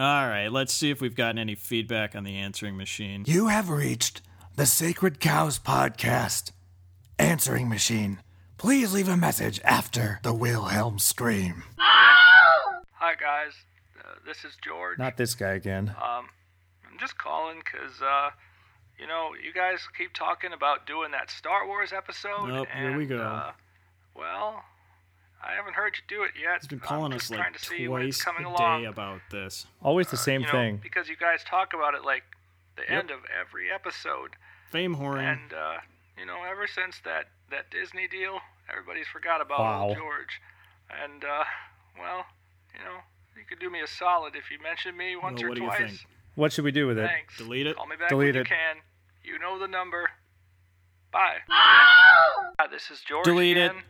[0.00, 3.24] All right, let's see if we've gotten any feedback on the answering machine.
[3.26, 4.22] You have reached
[4.56, 6.52] the Sacred Cows Podcast.
[7.18, 8.20] Answering machine.
[8.56, 11.64] Please leave a message after the Wilhelm scream.
[11.76, 13.52] Hi guys,
[13.98, 14.98] uh, this is George.
[14.98, 15.90] Not this guy again.
[15.90, 16.30] Um,
[16.90, 18.30] I'm just calling because uh,
[18.98, 22.48] you know you guys keep talking about doing that Star Wars episode.
[22.48, 23.20] Nope, and, here we go.
[23.20, 23.52] Uh,
[24.16, 24.64] well,
[25.42, 26.60] I haven't heard you do it yet.
[26.60, 28.82] He's been calling us like to see when twice coming a along.
[28.82, 29.66] day about this.
[29.82, 30.76] Always the Uh, same you know, thing.
[30.82, 32.24] because you guys talk about it like
[32.76, 34.36] the end of every episode,
[34.70, 35.22] Fame whoring.
[35.32, 35.78] and uh,
[36.18, 39.82] you know ever since that that Disney deal, everybody's forgot about Wow.
[39.88, 40.40] old George.
[40.90, 41.44] And uh,
[41.98, 42.26] well,
[42.74, 42.98] you know,
[43.36, 45.62] you could do me a solid if you mention me once Well, or what do
[45.62, 45.78] you twice.
[45.78, 46.00] think?
[46.36, 47.06] What should we do with it?
[47.08, 47.36] Thanks.
[47.38, 47.76] Delete it?
[47.76, 48.48] Call me back Delete when it.
[48.50, 48.76] you can.
[49.24, 50.10] You know the number.
[51.12, 51.38] Bye.
[51.48, 53.70] Hi, this is George Delete it.
[53.70, 53.82] again.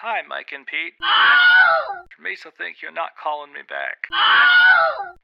[0.00, 0.94] Hi, Mike and Pete.
[2.22, 4.06] Mesa think you're not calling me back.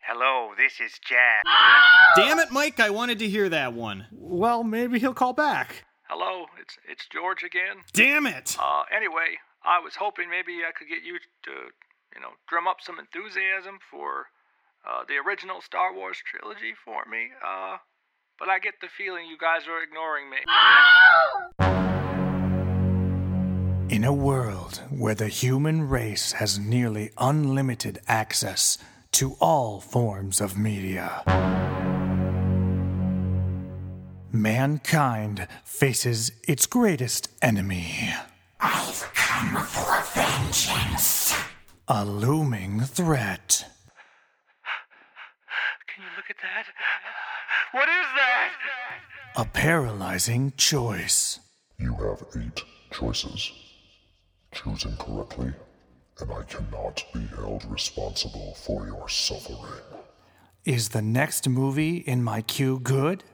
[0.00, 1.45] Hello, this is Jack.
[2.16, 2.80] Damn it, Mike!
[2.80, 4.06] I wanted to hear that one.
[4.11, 5.84] Well, maybe he'll call back.
[6.08, 7.84] Hello, it's it's George again.
[7.92, 8.56] Damn it!
[8.58, 11.52] Uh, anyway, I was hoping maybe I could get you to,
[12.17, 14.27] you know, drum up some enthusiasm for
[14.84, 17.30] uh, the original Star Wars trilogy for me.
[17.47, 17.77] Uh,
[18.41, 20.39] but I get the feeling you guys are ignoring me.
[23.90, 28.78] In a world where the human race has nearly unlimited access
[29.12, 31.22] to all forms of media,
[34.32, 38.08] mankind faces its greatest enemy.
[38.58, 41.34] I've come for vengeance.
[41.86, 43.66] A looming threat.
[45.94, 46.64] Can you look at that?
[47.72, 48.50] What is that?
[49.36, 51.38] A paralyzing choice.
[51.78, 53.52] You have eight choices.
[54.55, 55.52] Choose incorrectly,
[56.20, 59.83] and I cannot be held responsible for your suffering.
[60.64, 63.24] Is the next movie in my queue good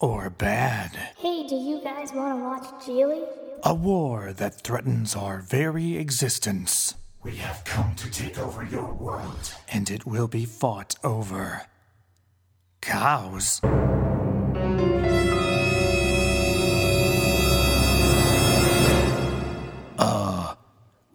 [0.00, 0.92] or bad?
[1.18, 3.22] Hey, do you guys want to watch Gigli?
[3.62, 6.94] A war that threatens our very existence.
[7.22, 11.66] We have come to take over your world, and it will be fought over
[12.80, 13.60] cows.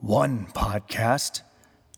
[0.06, 1.42] One podcast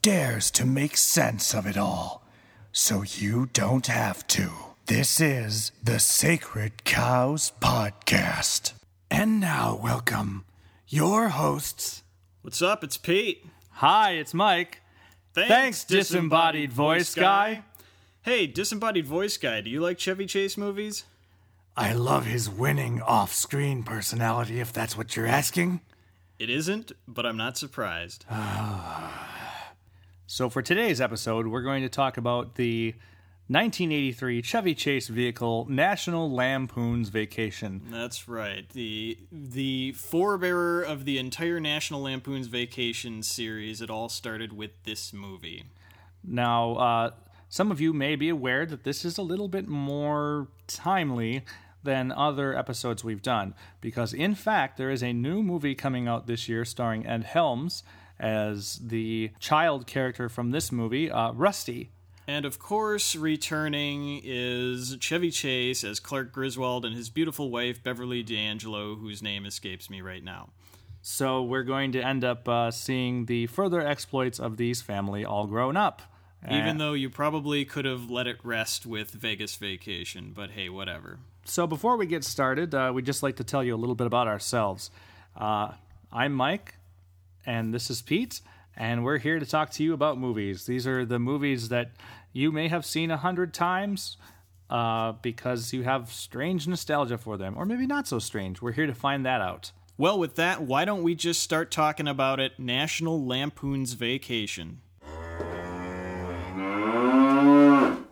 [0.02, 2.26] dares to make sense of it all,
[2.72, 4.50] so you don't have to.
[4.86, 8.72] This is the Sacred Cows Podcast.
[9.12, 10.46] And now, welcome
[10.88, 12.04] your hosts,
[12.44, 12.82] What's up?
[12.82, 13.46] It's Pete.
[13.72, 14.80] Hi, it's Mike.
[15.34, 17.64] Thanks, disembodied voice guy.
[18.22, 21.04] Hey, disembodied voice guy, do you like Chevy Chase movies?
[21.76, 25.82] I love his winning off screen personality, if that's what you're asking.
[26.40, 28.26] It isn't, but I'm not surprised.
[30.30, 32.92] So, for today's episode, we're going to talk about the
[33.48, 37.84] 1983 Chevy Chase vehicle National Lampoon's Vacation.
[37.90, 38.68] That's right.
[38.68, 43.82] The the forebearer of the entire National Lampoon's Vacation series.
[43.82, 45.64] It all started with this movie.
[46.26, 47.12] Now, uh,
[47.48, 51.46] some of you may be aware that this is a little bit more timely
[51.84, 56.28] than other episodes we've done, because in fact, there is a new movie coming out
[56.28, 57.84] this year starring Ed Helms
[58.20, 61.92] as the child character from this movie, uh, Rusty.
[62.28, 68.22] And of course, returning is Chevy Chase as Clark Griswold and his beautiful wife Beverly
[68.22, 70.50] D'Angelo, whose name escapes me right now.
[71.02, 75.48] So we're going to end up uh, seeing the further exploits of these family all
[75.48, 76.02] grown up.
[76.50, 81.20] Even though you probably could have let it rest with Vegas Vacation, but hey, whatever.
[81.50, 84.06] So before we get started, uh, we'd just like to tell you a little bit
[84.06, 84.92] about ourselves.
[85.36, 85.72] Uh,
[86.12, 86.76] I'm Mike,
[87.46, 88.42] and this is Pete,
[88.76, 90.66] and we're here to talk to you about movies.
[90.66, 91.92] These are the movies that
[92.34, 94.18] you may have seen a hundred times
[94.70, 98.62] uh, because you have strange nostalgia for them, or maybe not so strange.
[98.62, 99.72] We're here to find that out.
[99.98, 102.60] Well, with that, why don't we just start talking about it?
[102.60, 104.82] National Lampoon's Vacation.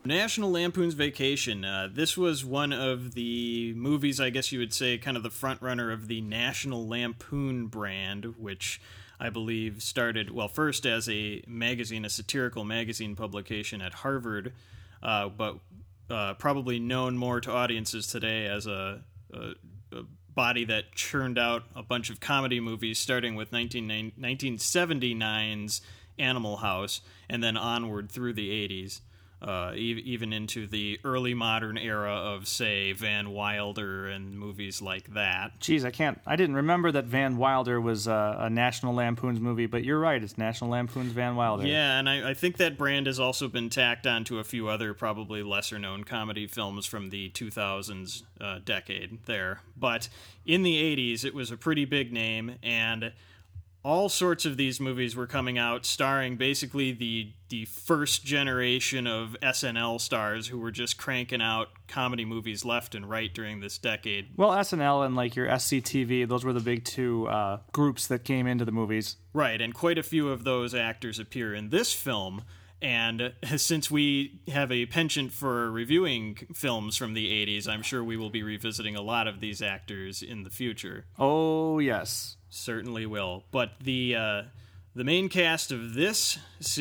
[0.06, 1.66] National Lampoon's Vacation.
[1.66, 5.32] Uh, this was one of the movies, I guess you would say, kind of the
[5.32, 8.80] front runner of the National Lampoon brand, which
[9.20, 14.54] I believe started, well, first as a magazine, a satirical magazine publication at Harvard,
[15.02, 15.58] uh, but
[16.10, 19.02] uh, probably known more to audiences today as a,
[19.34, 19.54] a,
[19.92, 20.04] a
[20.36, 25.82] body that churned out a bunch of comedy movies, starting with 19, 1979's
[26.20, 29.02] Animal House and then onward through the 80s.
[29.42, 35.14] Uh, e- even into the early modern era of, say, Van Wilder and movies like
[35.14, 35.60] that.
[35.60, 36.20] Geez, I can't.
[36.26, 40.24] I didn't remember that Van Wilder was uh, a National Lampoon's movie, but you're right.
[40.24, 41.68] It's National Lampoon's Van Wilder.
[41.68, 44.94] Yeah, and I, I think that brand has also been tacked onto a few other
[44.94, 49.62] probably lesser known comedy films from the 2000s uh, decade there.
[49.78, 50.10] But
[50.46, 50.76] in the
[51.14, 53.12] 80s, it was a pretty big name, and
[53.86, 59.38] all sorts of these movies were coming out starring basically the the first generation of
[59.44, 64.30] SNL stars who were just cranking out comedy movies left and right during this decade.
[64.36, 68.48] Well, SNL and like your SCTV, those were the big two uh, groups that came
[68.48, 69.18] into the movies.
[69.32, 72.42] Right, and quite a few of those actors appear in this film.
[72.82, 78.18] And since we have a penchant for reviewing films from the 80s, I'm sure we
[78.18, 81.06] will be revisiting a lot of these actors in the future.
[81.20, 82.38] Oh, yes.
[82.56, 83.44] Certainly will.
[83.52, 84.42] But the uh,
[84.96, 86.40] the main cast of this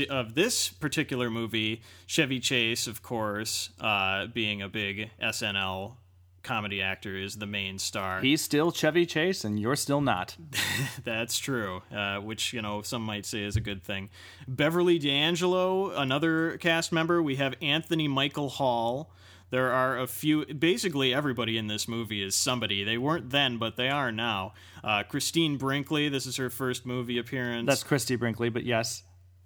[0.09, 5.97] of this particular movie, Chevy Chase, of course, uh, being a big SNL
[6.45, 8.21] comedy actor, is the main star.
[8.21, 10.37] He's still Chevy Chase, and you're still not.
[11.05, 14.11] That's true, uh, which you know some might say is a good thing.
[14.47, 17.21] Beverly D'Angelo, another cast member.
[17.21, 19.11] We have Anthony Michael Hall.
[19.55, 20.45] There are a few.
[20.47, 22.83] Basically, everybody in this movie is somebody.
[22.83, 24.55] They weren't then, but they are now.
[24.83, 26.09] Uh, Christine Brinkley.
[26.09, 27.69] This is her first movie appearance.
[27.69, 29.05] That's Christy Brinkley, but yes,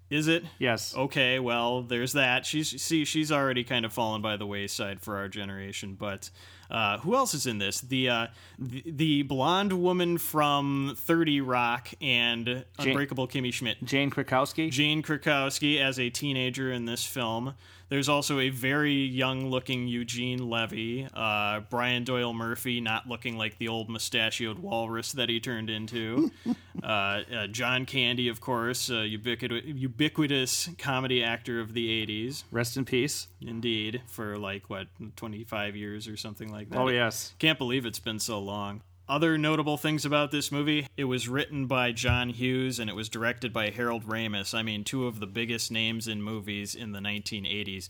[0.09, 0.45] is it?
[0.59, 0.97] yes.
[0.97, 2.47] Okay, well, there's that.
[2.47, 5.95] She's see, she's already kind of fallen by the wayside for our generation.
[5.95, 6.31] But
[6.71, 7.81] uh, who else is in this?
[7.81, 8.27] The, uh,
[8.59, 13.83] the the blonde woman from Thirty Rock and Unbreakable Kimmy Schmidt.
[13.85, 14.71] Jane Krakowski.
[14.71, 17.55] Jane Krakowski as a teenager in this film.
[17.89, 21.09] There's also a very young looking Eugene Levy.
[21.15, 26.31] Uh, Brian Doyle Murphy not looking like the old mustachioed walrus that he turned into.
[26.83, 32.45] uh, uh, John Candy, of course, ubiquitous, ubiquitous comedy actor of the 80s.
[32.51, 33.29] Rest in peace.
[33.41, 36.79] Indeed, for like, what, 25 years or something like that.
[36.79, 37.35] Oh, yes.
[37.39, 38.83] Can't believe it's been so long.
[39.09, 43.09] Other notable things about this movie it was written by John Hughes and it was
[43.09, 44.53] directed by Harold Ramis.
[44.53, 47.89] I mean, two of the biggest names in movies in the 1980s.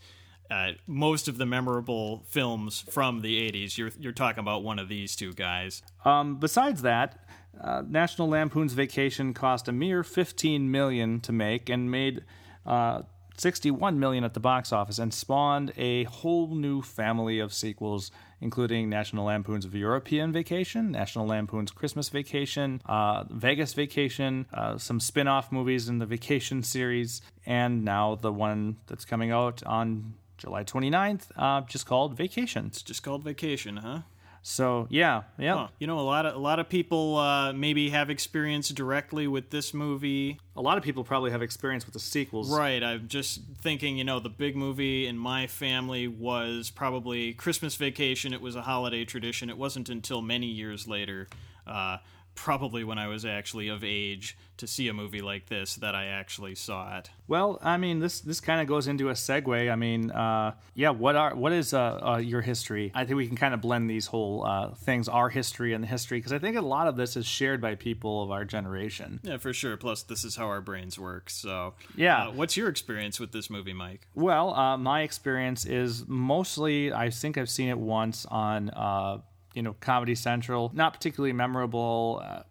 [0.48, 4.88] Uh, most of the memorable films from the 80s, you're, you're talking about one of
[4.88, 5.82] these two guys.
[6.04, 7.18] Um, besides that,
[7.60, 12.24] uh, National Lampoon's Vacation cost a mere 15 million to make and made
[12.64, 13.02] uh,
[13.40, 18.88] 61 million at the box office and spawned a whole new family of sequels including
[18.88, 25.50] National Lampoon's European Vacation, National Lampoon's Christmas Vacation, uh, Vegas Vacation, uh, some spin off
[25.50, 31.30] movies in the Vacation series, and now the one that's coming out on July 29th,
[31.36, 32.82] uh, just called Vacations.
[32.82, 34.00] Just called Vacation, huh?
[34.48, 35.54] So yeah, yeah.
[35.54, 35.68] Huh.
[35.78, 39.50] You know, a lot of a lot of people uh, maybe have experience directly with
[39.50, 40.40] this movie.
[40.56, 42.50] A lot of people probably have experience with the sequels.
[42.50, 42.82] Right.
[42.82, 43.98] I'm just thinking.
[43.98, 48.32] You know, the big movie in my family was probably Christmas Vacation.
[48.32, 49.50] It was a holiday tradition.
[49.50, 51.28] It wasn't until many years later.
[51.66, 51.98] Uh,
[52.38, 56.06] probably when I was actually of age to see a movie like this that I
[56.06, 57.10] actually saw it.
[57.26, 59.70] Well, I mean, this this kind of goes into a segue.
[59.70, 62.90] I mean, uh, yeah, what are what is uh, uh, your history?
[62.94, 65.88] I think we can kind of blend these whole uh, things, our history and the
[65.88, 69.20] history, because I think a lot of this is shared by people of our generation.
[69.22, 69.76] Yeah, for sure.
[69.76, 71.30] Plus, this is how our brains work.
[71.30, 72.28] So, Yeah.
[72.28, 74.06] uh, what's your experience with this movie, Mike?
[74.14, 79.18] Well, uh, my experience is mostly I think I've seen it once on uh,
[79.54, 80.70] you know Comedy Central.
[80.74, 82.42] Not particularly memorable uh,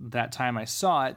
[0.00, 1.16] that time I saw it.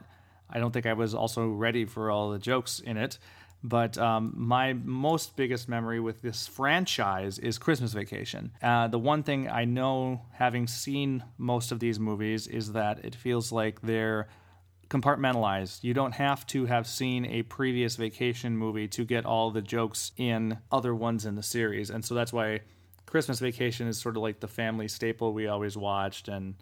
[0.50, 3.20] I don't think I was also ready for all the jokes in it.
[3.62, 8.52] But um, my most biggest memory with this franchise is Christmas Vacation.
[8.62, 13.16] Uh, the one thing I know, having seen most of these movies, is that it
[13.16, 14.30] feels like they're
[14.90, 15.84] compartmentalized.
[15.84, 20.14] You don't have to have seen a previous vacation movie to get all the jokes
[20.16, 21.90] in other ones in the series.
[21.90, 22.62] And so that's why
[23.10, 26.56] Christmas Vacation is sort of like the family staple we always watched and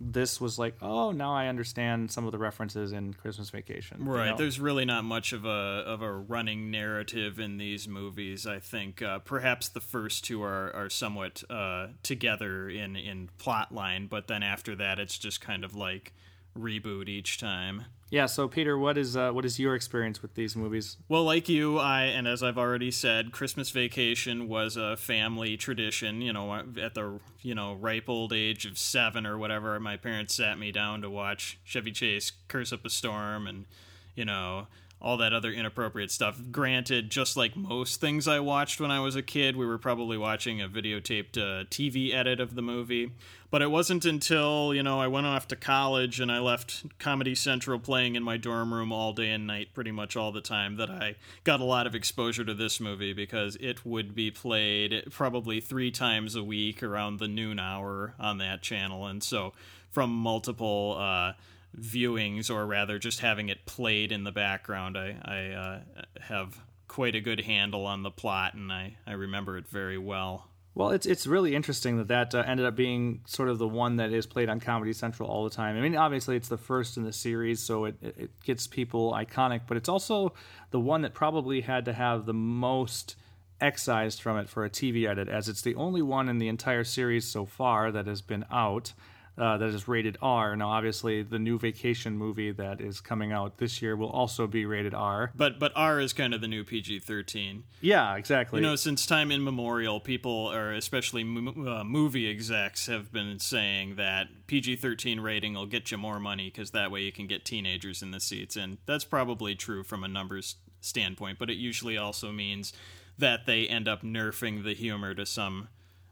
[0.00, 4.04] this was like, oh, now I understand some of the references in Christmas Vacation.
[4.04, 4.30] you Right.
[4.30, 4.36] know?
[4.36, 8.46] There's really not much of a of a running narrative in these movies.
[8.46, 13.74] I think uh, perhaps the first two are are somewhat uh, together in in plot
[13.74, 16.12] line, but then after that, it's just kind of like
[16.56, 17.86] reboot each time.
[18.10, 18.26] Yeah.
[18.26, 20.96] So Peter, what is uh, what is your experience with these movies?
[21.08, 26.22] Well, like you, I and as I've already said, Christmas Vacation was a family tradition.
[26.22, 30.34] You know, at the you know ripe old age of seven or whatever, my parents
[30.34, 33.66] sat me down to watch Chevy Chase curse up a storm and
[34.14, 34.68] you know
[35.00, 36.40] all that other inappropriate stuff.
[36.50, 40.18] Granted, just like most things I watched when I was a kid, we were probably
[40.18, 43.12] watching a videotaped uh, TV edit of the movie.
[43.50, 47.34] But it wasn't until, you know, I went off to college and I left Comedy
[47.34, 50.76] Central playing in my dorm room all day and night, pretty much all the time,
[50.76, 55.04] that I got a lot of exposure to this movie because it would be played
[55.10, 59.06] probably three times a week around the noon hour on that channel.
[59.06, 59.54] And so
[59.90, 60.96] from multiple.
[60.98, 61.32] Uh,
[61.78, 65.80] viewings, or rather just having it played in the background, I, I uh,
[66.22, 70.47] have quite a good handle on the plot, and I, I remember it very well.
[70.78, 73.96] Well, it's it's really interesting that that uh, ended up being sort of the one
[73.96, 75.76] that is played on Comedy Central all the time.
[75.76, 79.62] I mean, obviously it's the first in the series, so it it gets people iconic,
[79.66, 80.34] but it's also
[80.70, 83.16] the one that probably had to have the most
[83.60, 86.84] excised from it for a TV edit, as it's the only one in the entire
[86.84, 88.92] series so far that has been out
[89.38, 90.56] uh, that is rated R.
[90.56, 94.66] Now, obviously, the new Vacation movie that is coming out this year will also be
[94.66, 95.32] rated R.
[95.34, 97.64] But but R is kind of the new PG thirteen.
[97.80, 98.60] Yeah, exactly.
[98.60, 104.26] You know, since time immemorial, people, or especially uh, movie execs, have been saying that
[104.46, 108.02] PG thirteen rating will get you more money because that way you can get teenagers
[108.02, 111.38] in the seats, and that's probably true from a numbers standpoint.
[111.38, 112.72] But it usually also means
[113.18, 115.68] that they end up nerfing the humor to some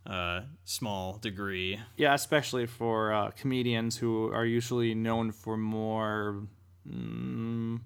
[0.06, 1.80] uh, small degree.
[1.96, 6.42] Yeah, especially for uh, comedians who are usually known for more
[6.88, 7.80] mm,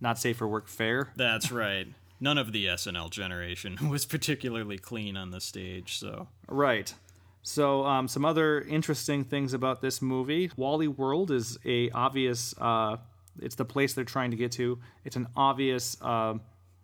[0.00, 1.12] not safe for work fare.
[1.16, 1.88] That's right.
[2.20, 6.92] None of the SNL generation was particularly clean on the stage, so right.
[7.42, 12.54] So, um, some other interesting things about this movie: Wally World is a obvious.
[12.58, 12.96] Uh,
[13.40, 14.78] it's the place they're trying to get to.
[15.04, 15.96] It's an obvious.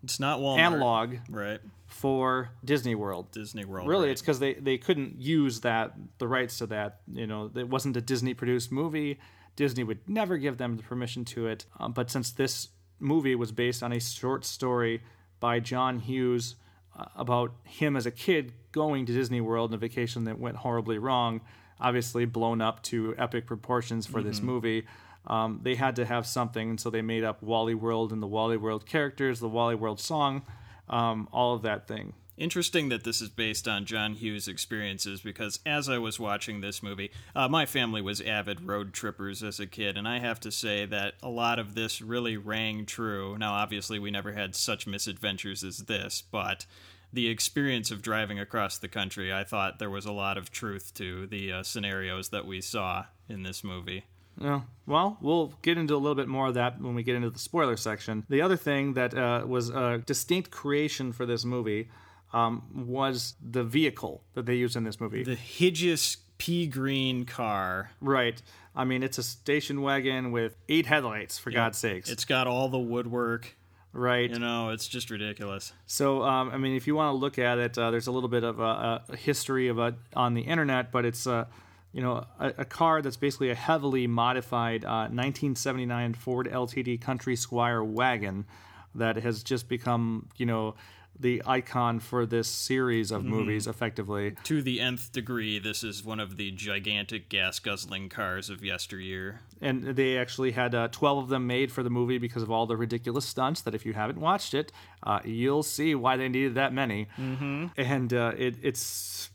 [0.02, 0.58] It's not Walmart.
[0.58, 1.60] Analog, right?
[1.86, 3.30] For Disney World.
[3.30, 3.88] Disney World.
[3.88, 4.12] Really, right.
[4.12, 7.00] it's because they they couldn't use that the rights to that.
[7.12, 9.18] You know, it wasn't a Disney produced movie.
[9.54, 11.66] Disney would never give them the permission to it.
[11.78, 12.68] Um, but since this
[12.98, 15.02] movie was based on a short story
[15.40, 16.56] by John Hughes
[16.98, 20.56] uh, about him as a kid going to Disney World on a vacation that went
[20.56, 21.42] horribly wrong,
[21.78, 24.28] obviously blown up to epic proportions for mm-hmm.
[24.28, 24.86] this movie
[25.26, 28.26] um, they had to have something, and so they made up Wally World and the
[28.26, 30.42] Wally World characters, the Wally World song,
[30.88, 32.14] um, all of that thing.
[32.38, 36.82] Interesting that this is based on John Hughes' experiences because as I was watching this
[36.82, 40.50] movie, uh, my family was avid road trippers as a kid, and I have to
[40.50, 43.36] say that a lot of this really rang true.
[43.38, 46.66] Now, obviously, we never had such misadventures as this, but
[47.12, 50.94] the experience of driving across the country, I thought there was a lot of truth
[50.94, 54.04] to the uh, scenarios that we saw in this movie.
[54.40, 54.62] Yeah.
[54.86, 57.38] Well, we'll get into a little bit more of that when we get into the
[57.38, 58.24] spoiler section.
[58.28, 61.88] The other thing that uh, was a distinct creation for this movie
[62.32, 65.22] um, was the vehicle that they used in this movie.
[65.22, 67.92] The hideous pea green car.
[68.00, 68.40] Right.
[68.74, 72.10] I mean, it's a station wagon with eight headlights, for God's sakes.
[72.10, 73.54] It's got all the woodwork.
[73.92, 74.30] Right.
[74.30, 75.72] You know, it's just ridiculous.
[75.86, 78.30] So, um, I mean, if you want to look at it, uh, there's a little
[78.30, 81.26] bit of a, a history of it on the internet, but it's.
[81.26, 81.44] Uh,
[81.92, 87.36] you know, a, a, car that's basically a heavily modified uh, 1979 Ford LTD Country
[87.36, 88.46] Squire wagon
[88.94, 90.74] that has just become, you know,
[91.18, 93.26] the icon for this series of mm.
[93.26, 94.34] movies, effectively.
[94.44, 99.40] To the nth degree, this is one of the gigantic gas guzzling cars of yesteryear.
[99.60, 102.66] And they actually had uh, 12 of them made for the movie because of all
[102.66, 103.60] the ridiculous stunts.
[103.60, 104.72] That if you haven't watched it,
[105.02, 107.08] uh, you'll see why they needed that many.
[107.18, 107.66] Mm-hmm.
[107.76, 109.30] And uh, it, it's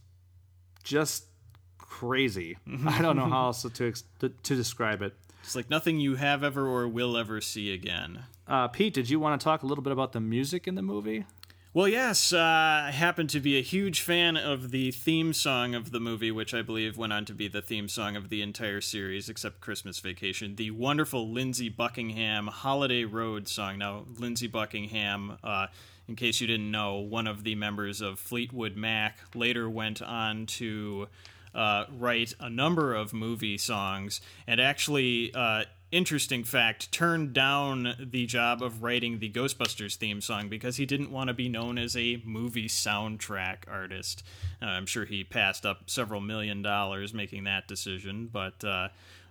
[0.84, 1.26] just
[1.88, 2.58] crazy.
[2.86, 3.70] I don't know how else to,
[4.20, 5.14] to, to describe it.
[5.44, 8.24] It's like nothing you have ever or will ever see again.
[8.48, 10.82] Uh, Pete, did you want to talk a little bit about the music in the
[10.82, 11.26] movie?
[11.74, 12.40] Well, yes, uh,
[12.88, 16.54] I happen to be a huge fan of the theme song of the movie, which
[16.54, 20.00] I believe went on to be the theme song of the entire series, except Christmas
[20.00, 20.56] Vacation.
[20.56, 23.78] The wonderful Lindsey Buckingham Holiday Road song.
[23.78, 25.68] Now, Lindsey Buckingham, uh,
[26.08, 30.46] in case you didn't know, one of the members of Fleetwood Mac, later went on
[30.48, 31.08] to
[31.58, 38.28] uh, write a number of movie songs, and actually, uh, interesting fact, turned down the
[38.28, 41.98] job of writing the Ghostbusters theme song because he didn't want to be known as
[41.98, 44.24] a movie soundtrack artist.
[44.62, 48.90] Uh, I'm sure he passed up several million dollars making that decision, but uh,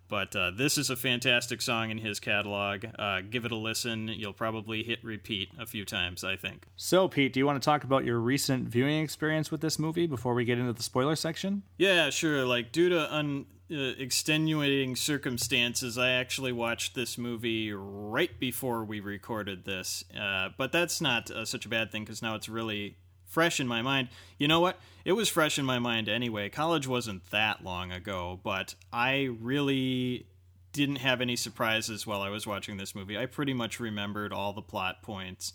[0.09, 2.85] but uh, this is a fantastic song in his catalog.
[2.99, 4.09] Uh, give it a listen.
[4.09, 6.67] You'll probably hit repeat a few times, I think.
[6.77, 10.07] So, Pete, do you want to talk about your recent viewing experience with this movie
[10.07, 11.63] before we get into the spoiler section?
[11.79, 12.45] Yeah, sure.
[12.45, 19.01] Like, due to un- uh, extenuating circumstances, I actually watched this movie right before we
[19.01, 20.05] recorded this.
[20.19, 23.67] Uh, but that's not uh, such a bad thing because now it's really fresh in
[23.67, 24.09] my mind.
[24.39, 24.79] You know what?
[25.07, 26.49] It was fresh in my mind anyway.
[26.49, 30.27] College wasn't that long ago, but I really
[30.73, 33.17] didn't have any surprises while I was watching this movie.
[33.17, 35.53] I pretty much remembered all the plot points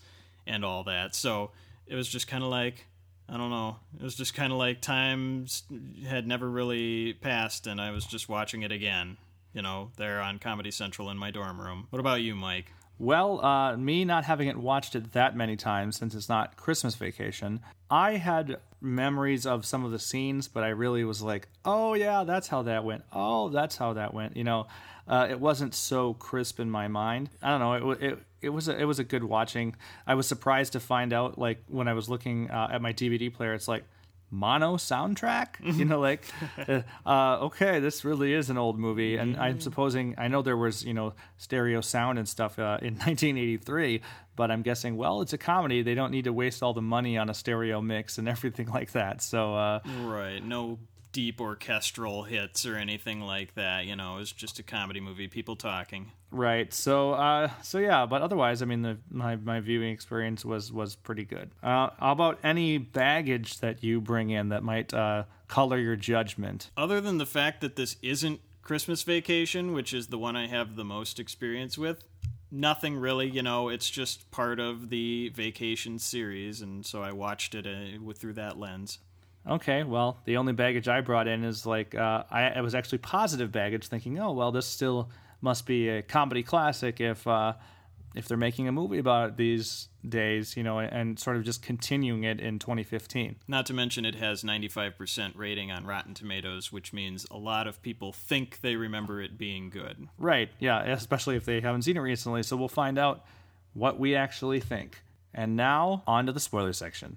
[0.47, 1.15] and all that.
[1.15, 1.51] So
[1.85, 2.85] it was just kind of like,
[3.27, 3.75] I don't know.
[3.99, 5.63] It was just kind of like times
[6.07, 9.17] had never really passed, and I was just watching it again,
[9.53, 11.87] you know, there on Comedy Central in my dorm room.
[11.89, 12.71] What about you, Mike?
[12.97, 16.95] Well, uh, me not having it watched it that many times since it's not Christmas
[16.95, 21.93] vacation, I had memories of some of the scenes, but I really was like, oh,
[21.93, 23.03] yeah, that's how that went.
[23.13, 24.35] Oh, that's how that went.
[24.35, 24.67] You know,
[25.07, 27.29] uh, it wasn't so crisp in my mind.
[27.41, 27.91] I don't know.
[27.91, 29.75] It, it, it was a, it was a good watching.
[30.07, 33.31] I was surprised to find out, like, when I was looking uh, at my DVD
[33.31, 33.83] player, it's like,
[34.31, 35.55] mono soundtrack?
[35.61, 36.23] You know like
[36.67, 39.17] uh, uh, okay this really is an old movie.
[39.17, 42.95] And i'm supposing i know there was you know stereo sound and stuff uh, in
[43.05, 44.01] 1983
[44.35, 45.81] but i'm guessing well it's a comedy.
[45.83, 48.91] They don't need to waste all the money on a stereo mix and everything like
[48.93, 49.21] that.
[49.21, 50.43] So uh, Right.
[50.43, 50.79] No
[51.11, 53.85] deep orchestral hits or anything like that.
[53.85, 56.11] You know, it was just a comedy movie, people talking.
[56.31, 56.73] Right.
[56.73, 58.05] So, uh, so yeah.
[58.05, 61.51] But otherwise, I mean, the, my my viewing experience was was pretty good.
[61.61, 66.71] Uh, how about any baggage that you bring in that might uh, color your judgment?
[66.77, 70.75] Other than the fact that this isn't Christmas Vacation, which is the one I have
[70.75, 72.03] the most experience with,
[72.49, 73.29] nothing really.
[73.29, 78.13] You know, it's just part of the Vacation series, and so I watched it uh,
[78.13, 78.99] through that lens.
[79.47, 79.83] Okay.
[79.83, 83.51] Well, the only baggage I brought in is like uh, I it was actually positive
[83.51, 85.09] baggage, thinking, oh well, this still
[85.41, 87.53] must be a comedy classic if uh,
[88.15, 91.61] if they're making a movie about it these days, you know, and sort of just
[91.61, 93.37] continuing it in 2015.
[93.47, 97.81] Not to mention, it has 95% rating on Rotten Tomatoes, which means a lot of
[97.81, 100.09] people think they remember it being good.
[100.17, 100.49] Right.
[100.59, 100.83] Yeah.
[100.83, 102.43] Especially if they haven't seen it recently.
[102.43, 103.23] So we'll find out
[103.73, 105.01] what we actually think.
[105.33, 107.15] And now, on to the spoiler section.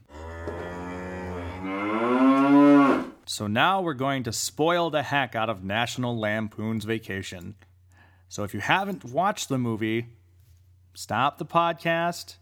[3.27, 7.55] So now we're going to spoil the heck out of National Lampoon's Vacation.
[8.29, 10.09] So if you haven't watched the movie,
[10.93, 12.37] stop the podcast,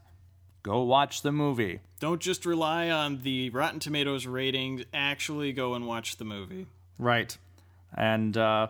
[0.62, 1.80] go watch the movie.
[2.00, 6.66] Don't just rely on the Rotten Tomatoes ratings, actually go and watch the movie.
[6.98, 7.36] Right.
[7.96, 8.68] And uh,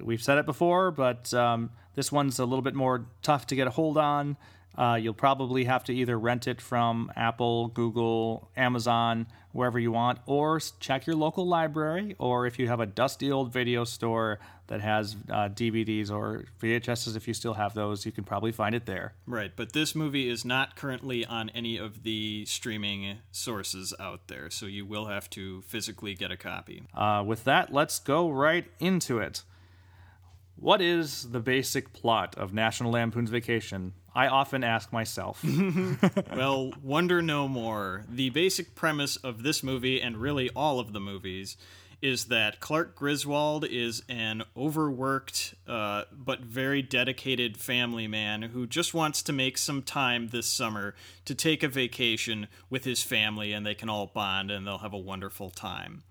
[0.00, 3.66] we've said it before, but um, this one's a little bit more tough to get
[3.66, 4.36] a hold on.
[4.76, 10.18] Uh, you'll probably have to either rent it from Apple, Google, Amazon, wherever you want,
[10.26, 14.80] or check your local library, or if you have a dusty old video store that
[14.80, 18.86] has uh, DVDs or VHSs, if you still have those, you can probably find it
[18.86, 19.12] there.
[19.26, 24.50] Right, but this movie is not currently on any of the streaming sources out there,
[24.50, 26.82] so you will have to physically get a copy.
[26.92, 29.42] Uh, with that, let's go right into it.
[30.64, 33.92] What is the basic plot of National Lampoon's Vacation?
[34.14, 35.44] I often ask myself.
[36.34, 38.06] well, wonder no more.
[38.08, 41.58] The basic premise of this movie, and really all of the movies,
[42.00, 48.94] is that Clark Griswold is an overworked uh, but very dedicated family man who just
[48.94, 50.94] wants to make some time this summer
[51.26, 54.94] to take a vacation with his family and they can all bond and they'll have
[54.94, 56.04] a wonderful time.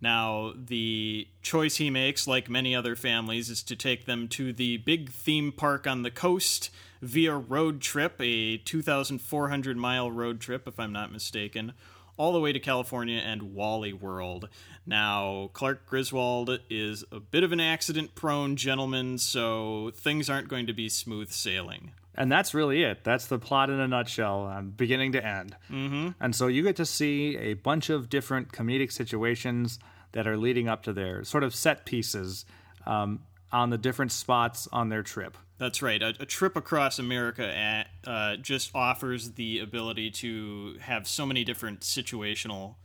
[0.00, 4.76] Now, the choice he makes, like many other families, is to take them to the
[4.78, 10.78] big theme park on the coast via road trip, a 2,400 mile road trip, if
[10.78, 11.72] I'm not mistaken,
[12.16, 14.48] all the way to California and Wally World.
[14.86, 20.66] Now, Clark Griswold is a bit of an accident prone gentleman, so things aren't going
[20.66, 21.92] to be smooth sailing.
[22.16, 23.04] And that's really it.
[23.04, 25.56] That's the plot in a nutshell, um, beginning to end.
[25.70, 26.08] Mm-hmm.
[26.20, 29.78] And so you get to see a bunch of different comedic situations
[30.12, 32.46] that are leading up to their sort of set pieces
[32.86, 33.20] um,
[33.52, 35.36] on the different spots on their trip.
[35.58, 36.02] That's right.
[36.02, 41.44] A, a trip across America at, uh, just offers the ability to have so many
[41.44, 42.76] different situational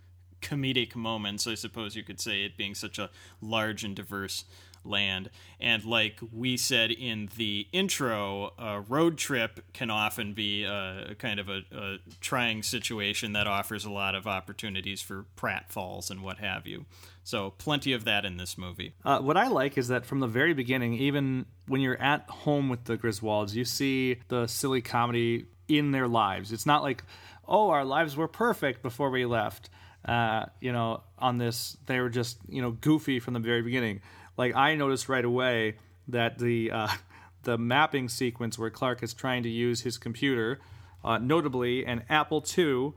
[0.41, 3.10] comedic moments, I suppose you could say, it being such a
[3.41, 4.46] large and diverse
[4.84, 5.30] land.
[5.60, 11.39] And like we said in the intro, a road trip can often be a, kind
[11.39, 16.38] of a, a trying situation that offers a lot of opportunities for pratfalls and what
[16.38, 16.86] have you.
[17.24, 18.96] So, plenty of that in this movie.
[19.06, 22.67] Uh, what I like is that from the very beginning, even when you're at home
[22.67, 26.52] with the Griswolds, you see the silly comedy in their lives.
[26.52, 27.04] It's not like,
[27.48, 29.70] oh, our lives were perfect before we left.
[30.04, 34.02] Uh, you know, on this, they were just you know goofy from the very beginning.
[34.41, 35.75] Like I noticed right away
[36.08, 36.88] that the uh,
[37.43, 40.60] the mapping sequence where Clark is trying to use his computer,
[41.06, 42.93] uh, notably an Apple II,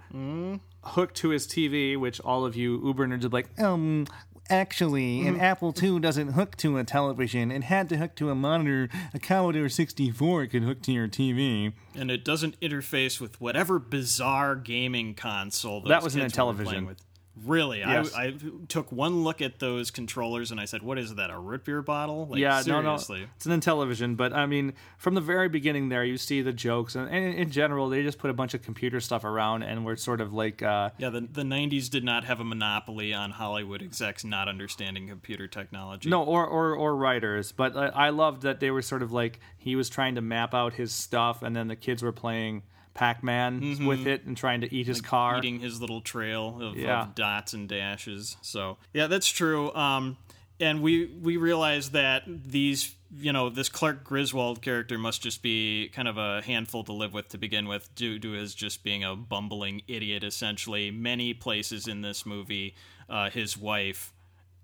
[0.85, 4.07] hooked to his TV, which all of you Uber nerds are like, um,
[4.49, 7.51] actually, an Apple II doesn't hook to a television.
[7.51, 8.89] It had to hook to a monitor.
[9.13, 11.75] A Commodore 64 could hook to your TV.
[11.95, 16.87] and it doesn't interface with whatever bizarre gaming console That wasn't kids a television.
[16.87, 17.03] With.
[17.45, 18.15] Really, Yes.
[18.15, 18.35] I, I
[18.69, 21.31] took one look at those controllers and I said, "What is that?
[21.31, 23.19] A root beer bottle?" Like, yeah, seriously.
[23.19, 26.43] no, no, it's an Intellivision, but I mean, from the very beginning, there you see
[26.43, 29.65] the jokes, and, and in general, they just put a bunch of computer stuff around,
[29.65, 33.13] and we're sort of like, uh, Yeah, the the '90s did not have a monopoly
[33.13, 36.09] on Hollywood execs not understanding computer technology.
[36.09, 39.41] no, or or or writers, but I, I loved that they were sort of like
[39.59, 42.63] he was trying to map out his stuff, and then the kids were playing
[42.95, 45.35] Pac-Man with it and trying to eat his car.
[45.35, 45.45] Mm-hmm.
[45.45, 47.03] eating his little trail of, Yeah.
[47.03, 48.37] of dots and dashes.
[48.43, 49.73] So yeah, that's true.
[49.75, 50.17] Um,
[50.61, 55.89] and we we realize that these you know this Clark Griswold character must just be
[55.93, 59.03] kind of a handful to live with to begin with, due to his just being
[59.05, 60.23] a bumbling idiot.
[60.25, 62.75] Essentially, many places in this movie,
[63.11, 64.13] uh, his wife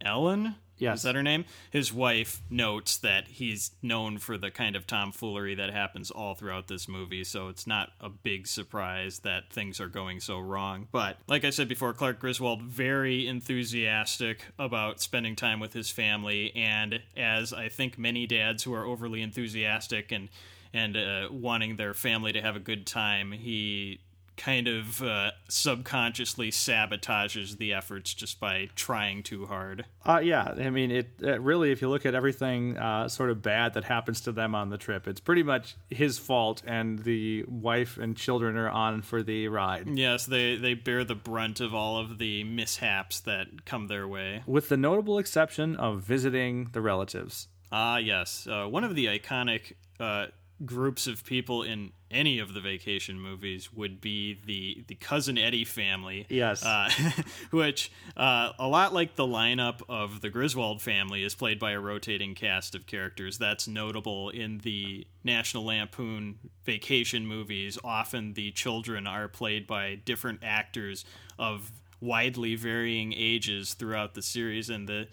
[0.00, 0.54] Ellen.
[0.80, 0.98] Yes.
[0.98, 1.44] Is that her name?
[1.70, 6.68] His wife notes that he's known for the kind of tomfoolery that happens all throughout
[6.68, 10.88] this movie, so it's not a big surprise that things are going so wrong.
[10.90, 16.54] But like I said before, Clark Griswold very enthusiastic about spending time with his family,
[16.56, 20.28] and as I think many dads who are overly enthusiastic and
[20.72, 23.98] and uh, wanting their family to have a good time, he
[24.40, 29.84] kind of uh, subconsciously sabotages the efforts just by trying too hard.
[30.04, 33.42] Uh, yeah, I mean, it, it really, if you look at everything uh, sort of
[33.42, 37.44] bad that happens to them on the trip, it's pretty much his fault, and the
[37.48, 39.86] wife and children are on for the ride.
[39.86, 44.42] Yes, they, they bear the brunt of all of the mishaps that come their way.
[44.46, 47.48] With the notable exception of visiting the relatives.
[47.70, 48.48] Ah, yes.
[48.50, 50.28] Uh, one of the iconic uh,
[50.64, 55.64] groups of people in any of the vacation movies would be the, the Cousin Eddie
[55.64, 56.26] family.
[56.28, 56.64] Yes.
[56.64, 56.90] Uh,
[57.50, 61.80] which, uh, a lot like the lineup of the Griswold family, is played by a
[61.80, 63.38] rotating cast of characters.
[63.38, 67.78] That's notable in the National Lampoon vacation movies.
[67.84, 71.04] Often the children are played by different actors
[71.38, 71.70] of
[72.00, 75.08] widely varying ages throughout the series, and the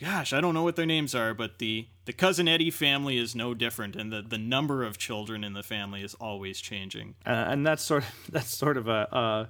[0.00, 3.34] gosh, I don't know what their names are, but the the cousin Eddie family is
[3.34, 7.14] no different, and the the number of children in the family is always changing.
[7.26, 9.46] uh, and that's sort of that's sort of a uh,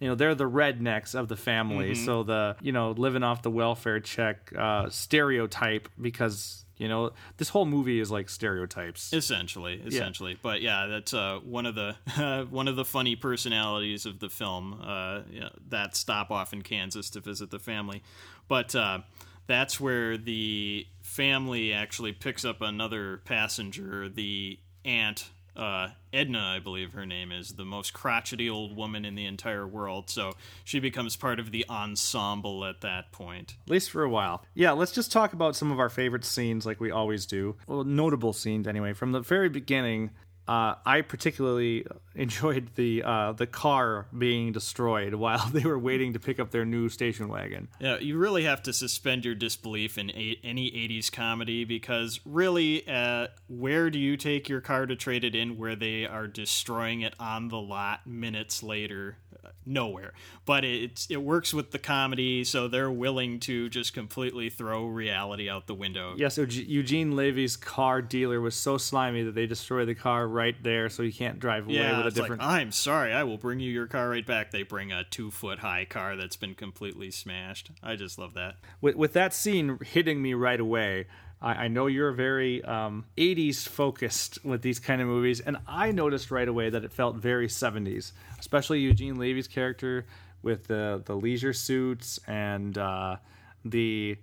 [0.00, 1.94] you know they're the rednecks of the family.
[1.94, 7.50] So the you know living off the welfare check uh, stereotype because you know this
[7.50, 9.12] whole movie is like stereotypes.
[9.12, 14.18] Essentially, essentially, but yeah, that's uh, one of the one of the funny personalities of
[14.18, 14.80] the film.
[14.82, 18.02] Uh, yeah, that stop off in Kansas to visit the family,
[18.48, 18.98] but uh,
[19.46, 25.30] that's where the family actually picks up another passenger, the aunt.
[25.54, 29.66] Uh, Edna, I believe her name is, the most crotchety old woman in the entire
[29.66, 30.08] world.
[30.08, 30.32] So
[30.64, 33.56] she becomes part of the ensemble at that point.
[33.66, 36.64] at least for a while yeah let's just talk about some of our favorite scenes
[36.64, 40.10] like we always do well notable scenes anyway from the very beginning
[40.48, 46.18] uh, I particularly enjoyed the uh, the car being destroyed while they were waiting to
[46.18, 47.68] pick up their new station wagon.
[47.80, 52.86] Yeah, you really have to suspend your disbelief in a- any 80s comedy because really,
[52.88, 57.02] uh, where do you take your car to trade it in where they are destroying
[57.02, 59.18] it on the lot minutes later?
[59.64, 60.12] Nowhere.
[60.44, 65.48] But it's it works with the comedy, so they're willing to just completely throw reality
[65.48, 66.14] out the window.
[66.16, 70.56] Yeah, so Eugene Levy's car dealer was so slimy that they destroy the car right
[70.62, 72.42] there, so you can't drive away Yeah, with a it's different.
[72.42, 74.50] like, I'm sorry, I will bring you your car right back.
[74.50, 77.70] They bring a two foot high car that's been completely smashed.
[77.82, 78.56] I just love that.
[78.80, 81.06] with, with that scene hitting me right away,
[81.42, 85.92] I, I know you're very um, 80s focused with these kind of movies, and I
[85.92, 90.06] noticed right away that it felt very 70s, especially Eugene Levy's character
[90.42, 93.16] with the the leisure suits and uh,
[93.64, 94.16] the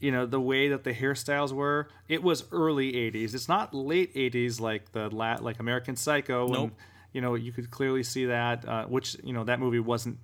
[0.00, 1.88] you know the way that the hairstyles were.
[2.08, 3.34] It was early 80s.
[3.34, 6.46] It's not late 80s like the lat like American Psycho.
[6.48, 6.58] Nope.
[6.58, 6.72] And,
[7.12, 10.18] you know, you could clearly see that, uh, which you know that movie wasn't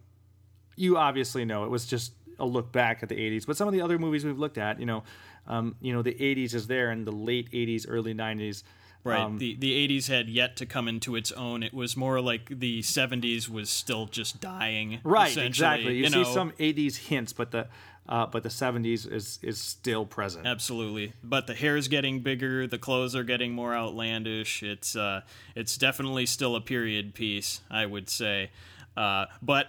[0.80, 3.74] you obviously know it was just a look back at the 80s but some of
[3.74, 5.02] the other movies we've looked at you know
[5.46, 8.62] um, you know the 80s is there and the late 80s early 90s
[9.02, 9.18] Right.
[9.20, 11.62] um, the the 80s had yet to come into its own.
[11.62, 15.00] It was more like the 70s was still just dying.
[15.04, 16.24] right exactly you, see know.
[16.24, 17.68] some 80s hints but the
[18.08, 22.66] uh, but the 70s is is still present Absolutely, but the hair's getting bigger.
[22.66, 24.62] The clothes are getting more outlandish.
[24.62, 25.20] It's uh,
[25.54, 28.50] it's definitely still a period piece, I would say.
[28.96, 29.68] Uh, but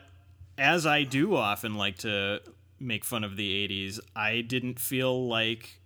[0.58, 2.42] as I do often like to
[2.82, 5.82] make fun of the '80s, I didn't feel like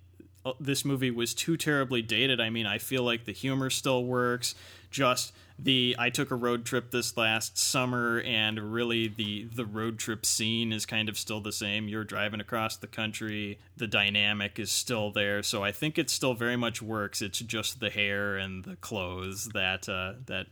[0.45, 2.39] uh, this movie was too terribly dated.
[2.39, 4.55] I mean, I feel like the humor still works.
[4.91, 9.97] Just the I took a road trip this last summer, and really the the road
[9.97, 11.87] trip scene is kind of still the same.
[11.87, 13.59] You're driving across the country.
[13.75, 17.21] The dynamic is still there, so I think it still very much works.
[17.21, 20.47] It's just the hair and the clothes that uh, that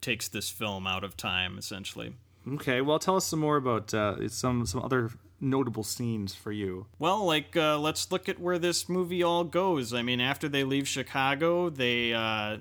[0.00, 2.14] takes this film out of time, essentially.
[2.54, 5.10] Okay, well, tell us some more about uh, some some other
[5.42, 6.86] notable scenes for you.
[6.98, 9.92] Well, like uh, let's look at where this movie all goes.
[9.92, 12.58] I mean, after they leave Chicago, they uh,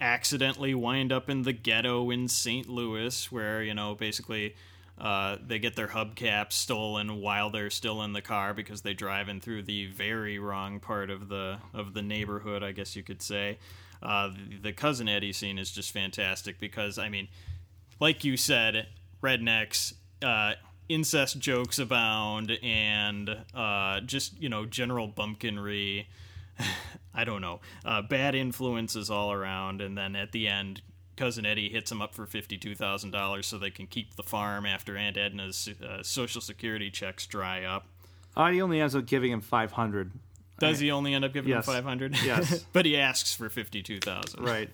[0.00, 2.68] accidentally wind up in the ghetto in St.
[2.68, 4.56] Louis, where you know basically
[4.98, 9.40] uh, they get their hubcaps stolen while they're still in the car because they're driving
[9.40, 13.58] through the very wrong part of the of the neighborhood, I guess you could say.
[14.02, 17.28] Uh, the, the cousin Eddie scene is just fantastic because I mean,
[18.00, 18.88] like you said,
[19.22, 19.94] rednecks.
[20.20, 20.54] Uh,
[20.88, 26.06] incest jokes abound and uh, just you know general bumpkinry
[27.14, 30.82] i don't know uh, bad influences all around and then at the end
[31.16, 35.16] cousin eddie hits him up for $52000 so they can keep the farm after aunt
[35.16, 37.86] edna's uh, social security checks dry up
[38.36, 40.10] Uh, he only ends up giving him 500.
[40.58, 41.66] does he only end up giving Yes.
[41.68, 42.64] him 500 Yes.
[42.72, 44.70] but he asks for 52000 Right.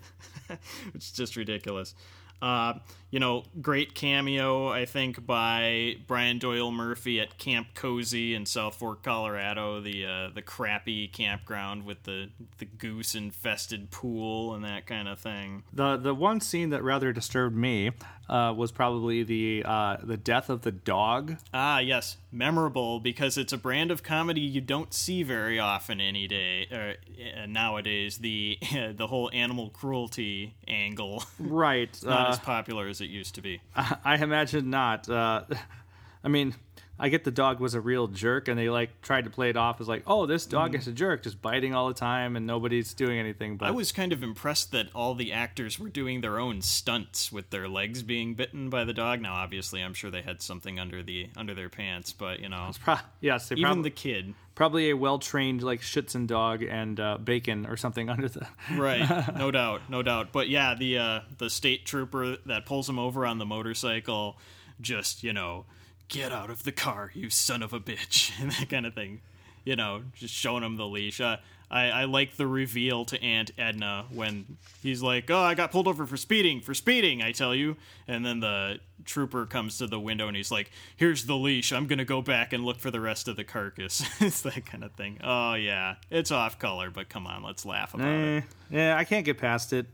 [0.92, 1.94] which is just ridiculous.
[2.40, 2.74] Uh,
[3.10, 8.74] you know, great cameo, I think, by Brian Doyle Murphy at Camp Cozy in South
[8.74, 14.86] Fork, Colorado, the uh, the crappy campground with the the goose infested pool and that
[14.86, 15.62] kind of thing.
[15.72, 17.92] The the one scene that rather disturbed me
[18.28, 21.36] uh, was probably the uh, the death of the dog.
[21.54, 26.28] Ah, yes, memorable because it's a brand of comedy you don't see very often any
[26.28, 28.18] day uh, nowadays.
[28.18, 28.58] The
[28.94, 31.98] the whole animal cruelty angle Right.
[32.04, 33.60] not uh, as popular as it used to be.
[33.76, 35.08] I imagine not.
[35.08, 35.44] Uh,
[36.24, 36.54] I mean,
[37.00, 39.56] I get the dog was a real jerk, and they like tried to play it
[39.56, 42.44] off as like, oh, this dog is a jerk, just biting all the time, and
[42.44, 43.56] nobody's doing anything.
[43.56, 47.30] But I was kind of impressed that all the actors were doing their own stunts
[47.30, 49.20] with their legs being bitten by the dog.
[49.20, 52.72] Now, obviously, I'm sure they had something under the under their pants, but you know,
[52.82, 56.98] Pro- yes, they even probably the kid, probably a well trained like Schitzen dog and
[56.98, 58.46] uh, bacon or something under the.
[58.76, 59.08] right?
[59.38, 60.32] No doubt, no doubt.
[60.32, 64.36] But yeah, the uh, the state trooper that pulls him over on the motorcycle,
[64.80, 65.64] just you know,
[66.08, 69.20] get out of the car, you son of a bitch, and that kind of thing.
[69.64, 71.20] You know, just showing him the leash.
[71.20, 71.36] Uh,
[71.70, 75.86] I, I like the reveal to Aunt Edna when he's like, "Oh, I got pulled
[75.86, 77.76] over for speeding, for speeding, I tell you."
[78.06, 81.72] And then the trooper comes to the window and he's like, "Here's the leash.
[81.72, 84.82] I'm gonna go back and look for the rest of the carcass." it's that kind
[84.82, 85.18] of thing.
[85.22, 88.38] Oh yeah, it's off color, but come on, let's laugh about it.
[88.38, 89.86] Eh, yeah, I can't get past it.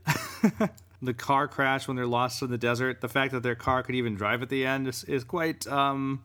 [1.02, 3.00] the car crash when they're lost in the desert.
[3.00, 5.66] The fact that their car could even drive at the end is, is quite.
[5.66, 6.22] Um,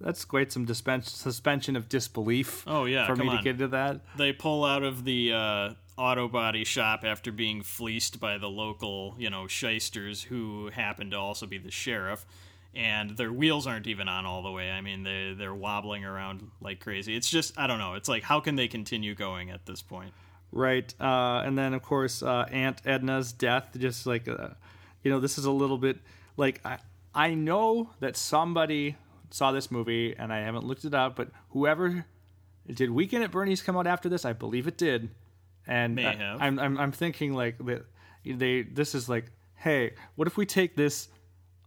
[0.00, 2.64] that's quite some suspension of disbelief.
[2.66, 3.44] Oh, yeah, for me come to on.
[3.44, 4.00] get into that.
[4.16, 9.14] they pull out of the uh, auto body shop after being fleeced by the local,
[9.18, 12.26] you know, shysters who happen to also be the sheriff.
[12.76, 14.68] And their wheels aren't even on all the way.
[14.68, 17.14] I mean, they they're wobbling around like crazy.
[17.14, 17.94] It's just I don't know.
[17.94, 20.12] It's like how can they continue going at this point?
[20.50, 20.92] Right.
[21.00, 23.68] Uh, and then, of course, uh, Aunt Edna's death.
[23.78, 24.48] Just like, uh,
[25.04, 25.98] you know, this is a little bit
[26.36, 26.78] like I,
[27.14, 28.96] I know that somebody
[29.34, 32.06] saw this movie and I haven't looked it up, but whoever
[32.72, 34.24] did Weekend at Bernie's come out after this?
[34.24, 35.10] I believe it did.
[35.66, 36.40] And May I, have.
[36.40, 37.84] I'm, I'm I'm thinking like that
[38.24, 41.08] they this is like, hey, what if we take this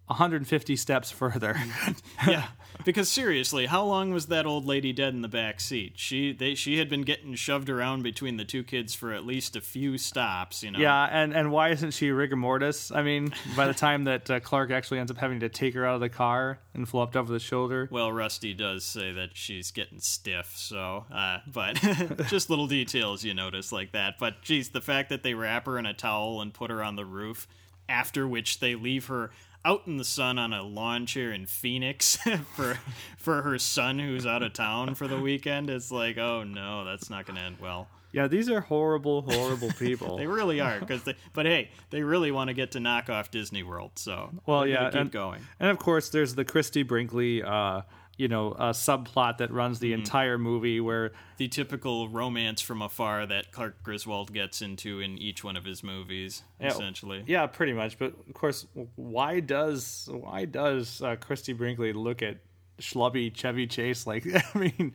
[0.08, 1.56] 150 steps further?
[2.28, 2.48] yeah,
[2.86, 5.94] because seriously, how long was that old lady dead in the back seat?
[5.96, 9.56] She they she had been getting shoved around between the two kids for at least
[9.56, 10.64] a few stops.
[10.64, 10.80] You know.
[10.80, 12.92] Yeah, and, and why isn't she rigor mortis?
[12.92, 15.86] I mean, by the time that uh, Clark actually ends up having to take her
[15.86, 17.90] out of the car and flopped over the shoulder.
[17.92, 21.76] Well, Rusty does say that she's getting stiff, so, uh, but
[22.28, 24.16] just little details you notice like that.
[24.20, 26.96] But, geez, the fact that they wrap her in a towel and put her on
[26.96, 27.48] the roof,
[27.90, 29.32] after which they leave her
[29.66, 32.16] out in the sun on a lawn chair in Phoenix
[32.56, 32.80] for
[33.18, 37.10] for her son who's out of town for the weekend, it's like, oh no, that's
[37.10, 37.88] not going to end well.
[38.14, 40.18] Yeah, these are horrible, horrible people.
[40.18, 43.30] They really are, because they, but hey, they really want to get to knock off
[43.30, 45.42] Disney World, so well, yeah, keep and, going.
[45.60, 47.82] And of course, there's the Christy Brinkley, uh,
[48.18, 49.86] you know, a subplot that runs Mm-hmm.
[49.88, 55.18] the entire movie where the typical romance from afar that Clark Griswold gets into in
[55.20, 57.24] each one of his movies, essentially.
[57.28, 58.00] Yeah, pretty much.
[58.00, 62.38] But of course, why does why does uh, Christy Brinkley look at
[62.80, 64.26] schlubby Chevy Chase like?
[64.56, 64.94] I mean,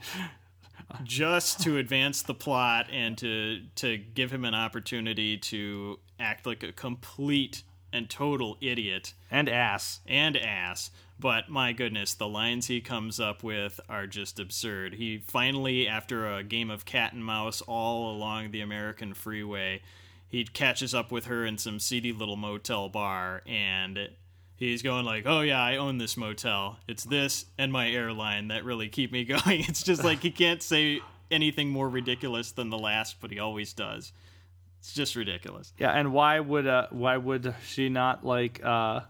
[1.04, 6.62] Just to advance the plot and to to give him an opportunity to act like
[6.62, 10.00] a complete and total idiot and ass.
[10.06, 10.90] and ass.
[11.18, 14.94] But my goodness, the lines he comes up with are just absurd.
[14.94, 19.82] He finally, after a game of cat and mouse all along the American freeway,
[20.28, 24.08] he catches up with her in some seedy little motel bar and
[24.56, 26.78] he's going like, "Oh yeah, I own this motel.
[26.88, 30.62] It's this and my airline that really keep me going." It's just like he can't
[30.62, 31.00] say
[31.30, 34.12] anything more ridiculous than the last, but he always does.
[34.82, 35.72] It's just ridiculous.
[35.78, 39.02] Yeah, and why would uh, why would she not like uh,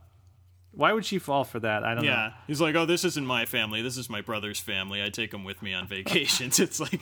[0.73, 1.83] Why would she fall for that?
[1.83, 2.11] I don't know.
[2.11, 3.81] Yeah, he's like, "Oh, this isn't my family.
[3.81, 5.03] This is my brother's family.
[5.03, 7.01] I take him with me on vacations." it's like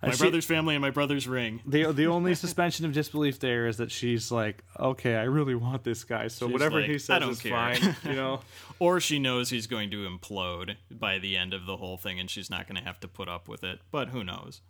[0.00, 1.62] my she- brother's family and my brother's ring.
[1.66, 5.82] The the only suspension of disbelief there is that she's like, okay, I really want
[5.82, 7.96] this guy, so She's whatever like, he "I says don't is care." fine.
[8.04, 8.40] You know.
[8.78, 12.28] Or she knows he's going to implode by the end of the whole thing, and
[12.28, 13.78] she's not going to have to put up with it.
[13.92, 14.60] But who knows?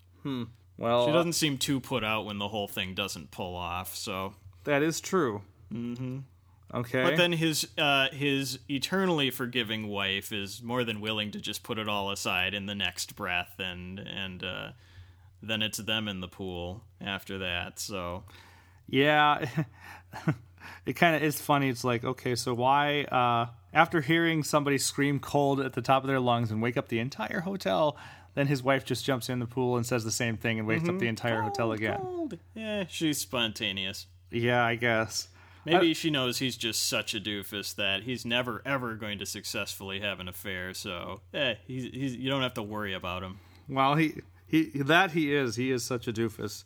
[0.83, 3.95] Well, She doesn't seem too put out when the whole thing doesn't pull off.
[3.95, 5.43] So, that is true.
[5.73, 6.19] Mm-hmm.
[6.75, 7.03] Okay.
[7.05, 11.79] but then his uh, his eternally forgiving wife is more than willing to just put
[11.79, 14.71] it all aside in the next breath, and and uh,
[15.41, 17.79] then it's them in the pool after that.
[17.79, 18.25] So,
[18.89, 19.47] Yeah,
[20.87, 21.69] it kind of is funny.
[21.69, 26.09] It's like, okay, so why, uh, after hearing somebody scream cold at the top of
[26.09, 27.97] their lungs and wake up the entire hotel,
[28.35, 30.89] then his wife just jumps in the pool and says the same thing and wakes
[30.89, 31.99] up the entire hotel again.
[32.01, 32.39] cold.
[32.55, 34.07] Yeah, she's spontaneous.
[34.31, 35.29] Yeah, I guess.
[35.65, 40.01] Maybe she knows he's just such a doofus that he's never ever going to successfully
[40.01, 40.75] have an affair.
[40.75, 43.39] So, eh, he's, he's you don't have to worry about him.
[43.69, 44.15] Well, he
[44.47, 45.57] he that he is.
[45.57, 46.65] He is such a doofus.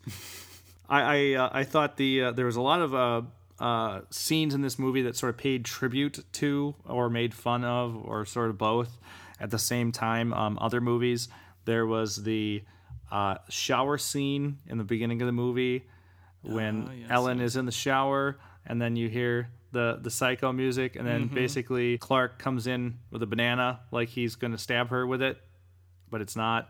[0.89, 3.21] I I, uh, I thought the uh, there was a lot of uh,
[3.59, 7.95] uh, scenes in this movie that sort of paid tribute to or made fun of
[8.03, 8.97] or sort of both
[9.39, 10.33] at the same time.
[10.33, 11.27] Um, other movies
[11.67, 12.63] there was the
[13.11, 15.83] uh, shower scene in the beginning of the movie
[16.41, 20.95] when yes, Ellen is in the shower and then you hear the the psycho music
[20.95, 25.05] and then basically Clark comes in with a banana like he's going to stab her
[25.05, 25.37] with it
[26.09, 26.69] but it's not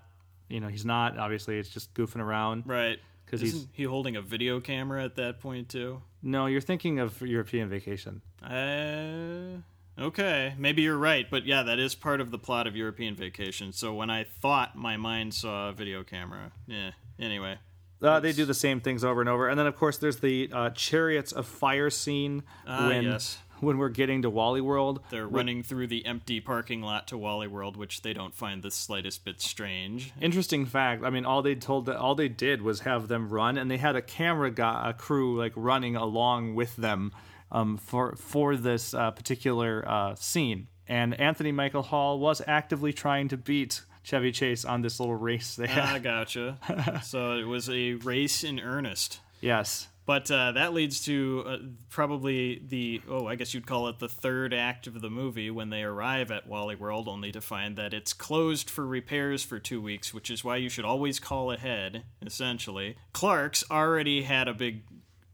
[0.49, 2.99] you know he's not obviously it's just goofing around right?
[3.25, 6.01] Because he's- he holding a video camera at that point too?
[6.23, 9.61] no you're thinking of European vacation Uh,
[9.99, 13.71] okay, maybe you're right, but yeah, that is part of the plot of European Vacation.
[13.73, 16.91] So when I thought my mind saw a video camera, yeah.
[17.19, 17.57] Anyway,
[18.01, 20.49] uh, they do the same things over and over and then of course there's the
[20.53, 23.39] uh, chariots of fire scene Ah, when yes.
[23.59, 27.47] when we're getting to Wally World they're running through the empty parking lot to Wally
[27.47, 30.13] World, which they don't find the slightest bit strange.
[30.21, 33.71] interesting fact i mean all they told all they did was have them run and
[33.71, 37.11] they had a camera guy, a crew like running along with them
[37.51, 43.27] um, for for this uh, particular uh, scene and anthony michael hall was actively trying
[43.27, 47.01] to beat chevy chase on this little race they had Ah, gotcha.
[47.03, 49.19] so it was a race in earnest.
[49.41, 51.57] yes But uh, that leads to uh,
[51.89, 55.69] probably the oh, I guess you'd call it the third act of the movie when
[55.69, 59.81] they arrive at Wally World, only to find that it's closed for repairs for two
[59.81, 62.03] weeks, which is why you should always call ahead.
[62.25, 64.83] Essentially, Clark's already had a big.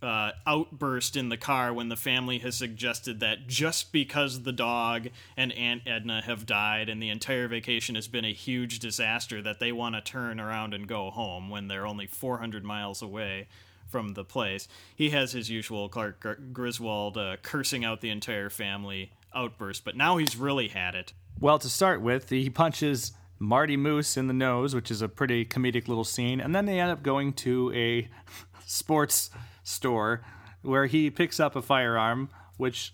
[0.04, 5.08] Uh, outburst in the car when the family has suggested that just because the dog
[5.38, 9.60] and Aunt Edna have died and the entire vacation has been a huge disaster, that
[9.62, 13.48] they want to turn around and go home when they're only 400 miles away
[13.88, 14.68] from the place.
[14.94, 19.96] He has his usual Clark Gr- Griswold uh, cursing out the entire family outburst, but
[19.96, 21.13] now he's really had it.
[21.39, 25.46] Well, to start with, he punches Marty Moose in the nose, which is a pretty
[25.46, 28.10] comedic little scene, and then they end up going to a
[28.66, 29.30] sports
[29.63, 30.21] store
[30.62, 32.93] where he picks up a firearm, which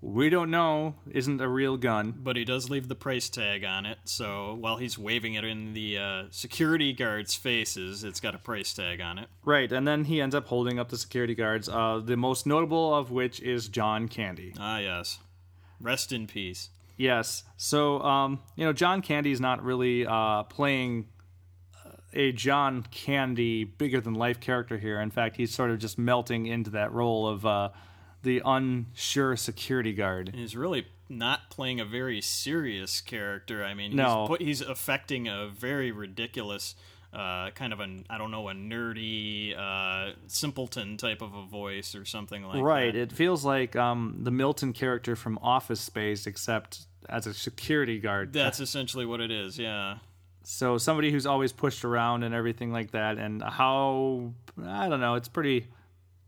[0.00, 2.14] we don't know isn't a real gun.
[2.16, 5.74] But he does leave the price tag on it, so while he's waving it in
[5.74, 9.28] the uh, security guards' faces, it's got a price tag on it.
[9.44, 12.94] Right, and then he ends up holding up the security guards, uh, the most notable
[12.94, 14.54] of which is John Candy.
[14.58, 15.18] Ah, yes.
[15.80, 16.70] Rest in peace.
[16.96, 17.44] Yes.
[17.56, 21.08] So, um, you know, John Candy's not really uh, playing
[22.12, 25.00] a John Candy bigger than life character here.
[25.00, 27.68] In fact, he's sort of just melting into that role of uh,
[28.22, 30.32] the unsure security guard.
[30.34, 33.64] He's really not playing a very serious character.
[33.64, 34.26] I mean, he's, No.
[34.28, 36.74] put, he's affecting a very ridiculous,
[37.12, 41.94] uh, kind of an I don't know, a nerdy uh, simpleton type of a voice
[41.94, 42.62] or something like Right.
[42.62, 42.86] that.
[42.86, 42.94] Right.
[42.96, 48.32] It feels like um, the Milton character from Office Space, except as a security guard.
[48.32, 49.58] That's essentially what it is.
[49.58, 49.96] Yeah.
[50.42, 54.32] So somebody who's always pushed around and everything like that, and how
[54.64, 55.68] I don't know, it's pretty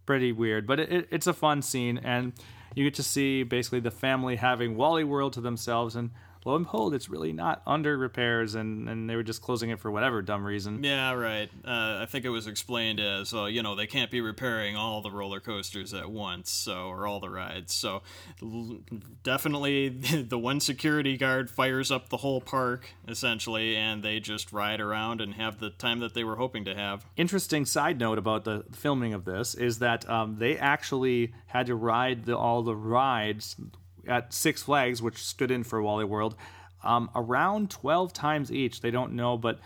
[0.05, 2.33] pretty weird, but it, it, it's a fun scene, and
[2.75, 6.11] you get to see basically the family having Wally World to themselves, and
[6.45, 9.81] lo and behold, it's really not under repairs, and and they were just closing it
[9.81, 10.83] for whatever dumb reason.
[10.83, 11.51] Yeah, right.
[11.65, 15.01] Uh, I think it was explained as, uh, you know, they can't be repairing all
[15.03, 17.75] the roller coasters at once, so or all the rides.
[17.75, 18.03] So
[18.43, 18.81] l-
[19.23, 19.89] definitely,
[20.29, 25.21] the one security guard fires up the whole park essentially, and they just ride around
[25.21, 27.07] and have the time that they were hoping to have.
[27.17, 31.75] Interesting side note about the filming of this is that um, they actually had to
[31.75, 33.57] ride the, all the rides
[34.07, 36.37] at Six Flags, which stood in for Wally World,
[36.83, 38.81] um, around 12 times each.
[38.81, 39.59] They don't know, but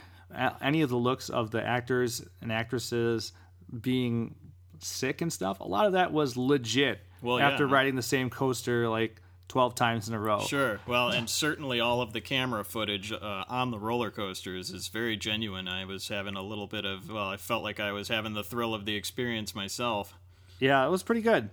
[0.61, 3.33] any of the looks of the actors and actresses
[3.81, 4.35] being
[4.81, 7.01] sick and stuff, a lot of that was legit.
[7.23, 7.51] Well, yeah.
[7.51, 10.41] after riding the same coaster like twelve times in a row.
[10.41, 10.81] Sure.
[10.87, 15.17] Well, and certainly all of the camera footage uh, on the roller coasters is very
[15.17, 15.69] genuine.
[15.69, 18.45] I was having a little bit of, well, I felt like I was having the
[18.45, 20.15] thrill of the experience myself.
[20.59, 21.51] Yeah, it was pretty good.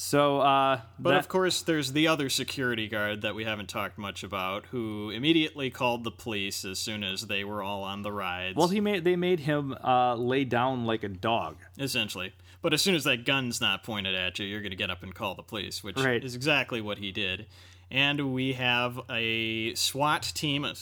[0.00, 3.96] So, uh, But that- of course, there's the other security guard that we haven't talked
[3.96, 8.12] much about, who immediately called the police as soon as they were all on the
[8.12, 8.56] rides.
[8.56, 11.56] well, he made they made him uh, lay down like a dog.
[11.78, 12.34] essentially.
[12.60, 15.02] But as soon as that gun's not pointed at you, you're going to get up
[15.02, 16.22] and call the police, which Right.
[16.22, 17.46] is exactly what he did.
[17.90, 20.74] And we have a SWAT team, a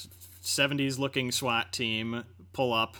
[0.42, 2.96] 70s looking SWAT team, pull up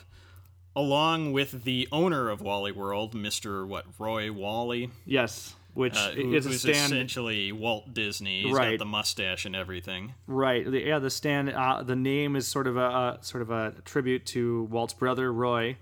[0.77, 3.67] along with the owner of Wally World, Mr.
[3.67, 8.43] what, Roy Wally, Yes, which uh, is a stand essentially Walt Disney.
[8.43, 8.71] He's Right.
[8.73, 10.15] got the mustache and everything.
[10.27, 10.69] Right.
[10.69, 11.51] The, yeah, the stand.
[11.51, 15.33] Uh, the name is sort of a, a sort of a tribute to Walt's brother
[15.33, 15.77] Roy,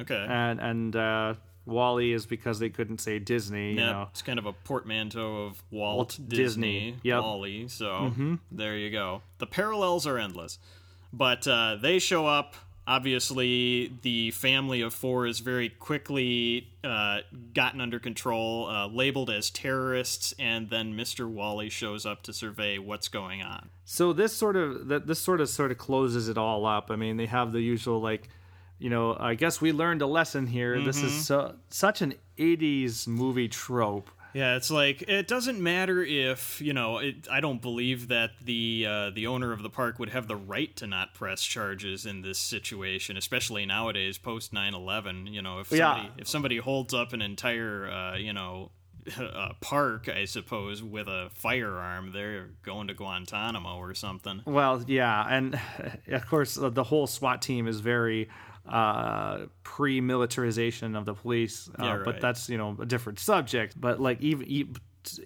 [0.00, 0.26] Okay.
[0.28, 1.34] and and uh,
[1.64, 3.72] Wally is because they couldn't say Disney.
[3.72, 4.06] You Yeah, know.
[4.10, 7.18] it's kind of a uh, portmanteau of Walt, Walt Disney, Disney, yep.
[7.18, 7.26] Mm-hmm.
[7.26, 7.68] Wally.
[7.68, 9.22] So there you go.
[9.38, 10.58] The parallels are endless.
[11.12, 12.56] But uh, they show up.
[12.86, 17.18] Obviously, the family of four is very quickly uh,
[17.54, 21.28] gotten under control, uh, labeled as terrorists, and then Mr.
[21.28, 23.70] Wally shows up to survey what's going on.
[23.84, 26.90] So this sort of that this sort of sort of closes it all up.
[26.90, 28.28] I mean, they have the usual like,
[28.78, 30.80] you know, I guess we learned a lesson here.
[30.82, 31.06] This Mm-hmm.
[31.06, 34.10] is so, such an '80s movie trope.
[34.36, 36.98] Yeah, it's like it doesn't matter if you know.
[36.98, 40.36] It, I don't believe that the uh, the owner of the park would have the
[40.36, 45.32] right to not press charges in this situation, especially nowadays post 9-11.
[45.32, 45.94] You know, if Yeah.
[45.94, 48.72] somebody if somebody holds up an entire uh, you know
[49.18, 54.42] uh, park, I suppose, with a firearm, they're going to Guantanamo or something.
[54.44, 55.58] Well, yeah, and
[56.08, 58.28] of course the whole SWAT team is very
[58.68, 61.68] uh, pre-militarization of the police.
[61.78, 63.80] Uh, Yeah, But that's you know a different subject.
[63.80, 64.74] But like even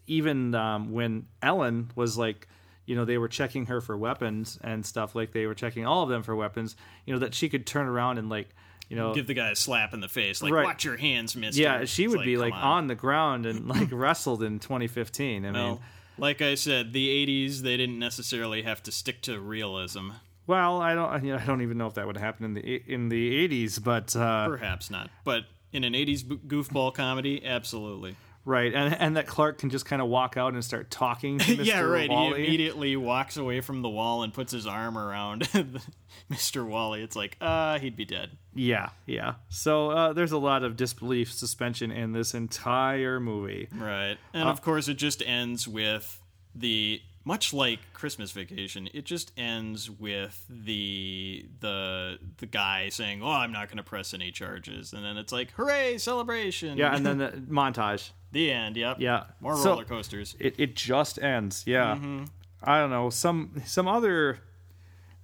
[0.07, 2.49] even um, when Ellen was like.
[2.87, 5.15] You know, they were checking her for weapons and stuff.
[5.15, 6.75] Like they were checking all of them for weapons.
[7.07, 8.49] You know that she could turn around and like,
[8.89, 10.65] you know, Give the guy a slap in the face, like Right.
[10.65, 12.89] "Watch your hands, Mister." yeah, she It's would be like on.
[12.89, 15.47] the ground and like wrestled in 2015.
[15.47, 15.79] I mean,
[16.19, 20.11] like I said, the '80s they didn't necessarily have to stick to realism.
[20.51, 22.83] Well, I don't, you know, I don't even know if that would happen in the
[22.93, 28.17] in the 80s, but uh, Perhaps not, but in an '80s goofball comedy, absolutely.
[28.45, 31.39] Right, and and that Clark can just kind of walk out and start talking.
[31.39, 31.65] To Mr.
[31.65, 32.11] yeah, right.
[32.11, 32.41] Wally.
[32.41, 35.43] He immediately walks away from the wall and puts his arm around
[36.33, 36.67] Mr.
[36.67, 37.03] Wally.
[37.03, 38.31] It's like, uh, he'd be dead.
[38.53, 39.35] Yeah, yeah.
[39.51, 43.69] So uh, there's a lot of disbelief suspension in this entire movie.
[43.73, 44.17] Right.
[44.33, 46.21] And of course, it just ends with
[46.55, 48.89] the much like Christmas Vacation.
[48.95, 54.15] It just ends with the the the guy saying, "Oh, I'm not going to press
[54.15, 58.11] any charges," and then it's like, "Hooray, celebration!" Yeah, and then the montage.
[58.33, 58.77] the end.
[58.77, 58.97] Yep.
[59.01, 59.25] Yeah.
[59.41, 60.35] More So- roller coasters.
[60.39, 61.65] It it just ends.
[61.67, 61.95] Yeah.
[61.97, 62.25] Mm-hmm.
[62.63, 64.39] I don't know some some other.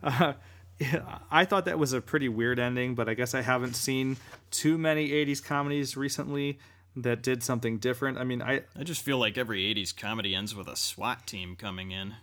[0.02, 0.34] Uh,
[1.30, 4.18] I thought that was a pretty weird ending, but I guess I haven't seen
[4.50, 6.58] too many '80s comedies recently
[6.96, 8.18] that did something different.
[8.18, 11.56] I mean, I I just feel like every '80s comedy ends with a SWAT team
[11.56, 12.14] coming in.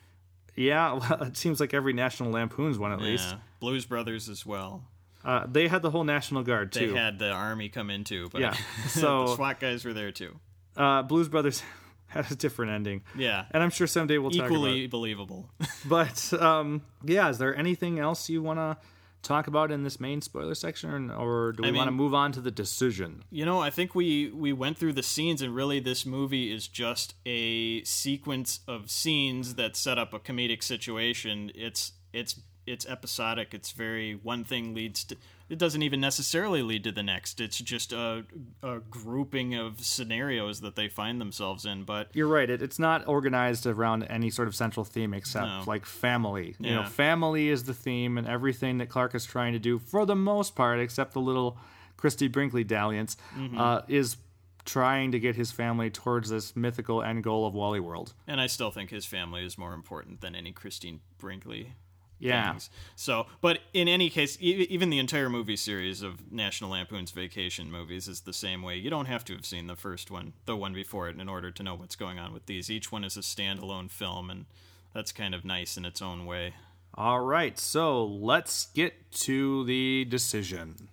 [0.55, 3.05] yeah, well, it seems like every National Lampoon's one at Yeah.
[3.05, 3.35] least.
[3.59, 4.83] Blues Brothers as well.
[5.23, 6.91] Uh, they had the whole National Guard too.
[6.91, 8.51] They had the army come in too, but Yeah.
[8.83, 10.37] the So SWAT guys were there too.
[10.75, 11.63] uh, Blues Brothers
[12.07, 13.03] had a different ending.
[13.17, 13.45] Yeah.
[13.51, 15.49] And I'm sure someday we'll talk Equally believable.
[15.85, 16.29] about it.
[16.31, 18.77] But um, yeah, is there anything else you want to
[19.23, 22.31] talk about in this main spoiler section, or do we I want to move on
[22.33, 23.23] to the decision?
[23.31, 26.67] You know, I think we we went through the scenes, and really, this movie is
[26.67, 31.51] just a sequence of scenes that set up a comedic situation.
[31.55, 33.53] It's it's it's episodic.
[33.53, 35.17] It's very one thing leads to.
[35.49, 37.39] It doesn't even necessarily lead to the next.
[37.41, 38.25] It's just a,
[38.63, 41.83] a grouping of scenarios that they find themselves in.
[41.83, 42.49] But You're right.
[42.49, 45.63] It, it's not organized around any sort of central theme except No.
[45.67, 46.55] like family.
[46.59, 46.87] You know, Yeah.
[46.87, 50.55] family is the theme, and everything that Clark is trying to do, for the most
[50.55, 51.57] part, except the little
[51.97, 53.57] Christie Brinkley dalliance, Mm-hmm.
[53.59, 54.17] uh, is
[54.65, 58.13] trying to get his family towards this mythical end goal of Wally World.
[58.25, 61.73] and I still think his family is more important than any Christine Brinkley
[62.19, 62.51] Yeah.
[62.51, 62.69] things.
[62.95, 67.69] So, but in any case, e- even the entire movie series of National Lampoon's Vacation
[67.71, 68.77] movies is the same way.
[68.77, 71.51] You don't have to have seen the first one, the one before it, in order
[71.51, 72.69] to know what's going on with these.
[72.69, 74.45] Each one is a standalone film, and
[74.93, 76.53] that's kind of nice in its own way.
[76.95, 80.89] All right, so let's get to the decision.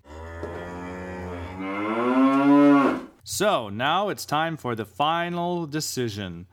[3.22, 6.46] So now it's time for the final decision.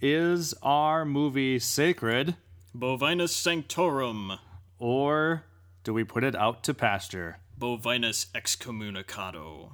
[0.00, 2.36] Is our movie sacred,
[2.76, 4.38] Bovinus sanctorum,
[4.78, 5.44] or
[5.84, 7.38] do we put it out to pasture?
[7.58, 9.70] bovinus excommunicado.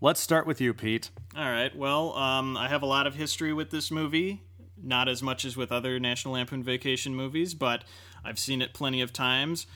[0.00, 1.10] Let's start with you, Pete.
[1.36, 1.74] All right.
[1.74, 4.42] Well, um, I have a lot of history with this movie.
[4.80, 7.82] not as much as with other National Lampoon Vacation movies, but
[8.24, 9.66] I've seen it plenty of times.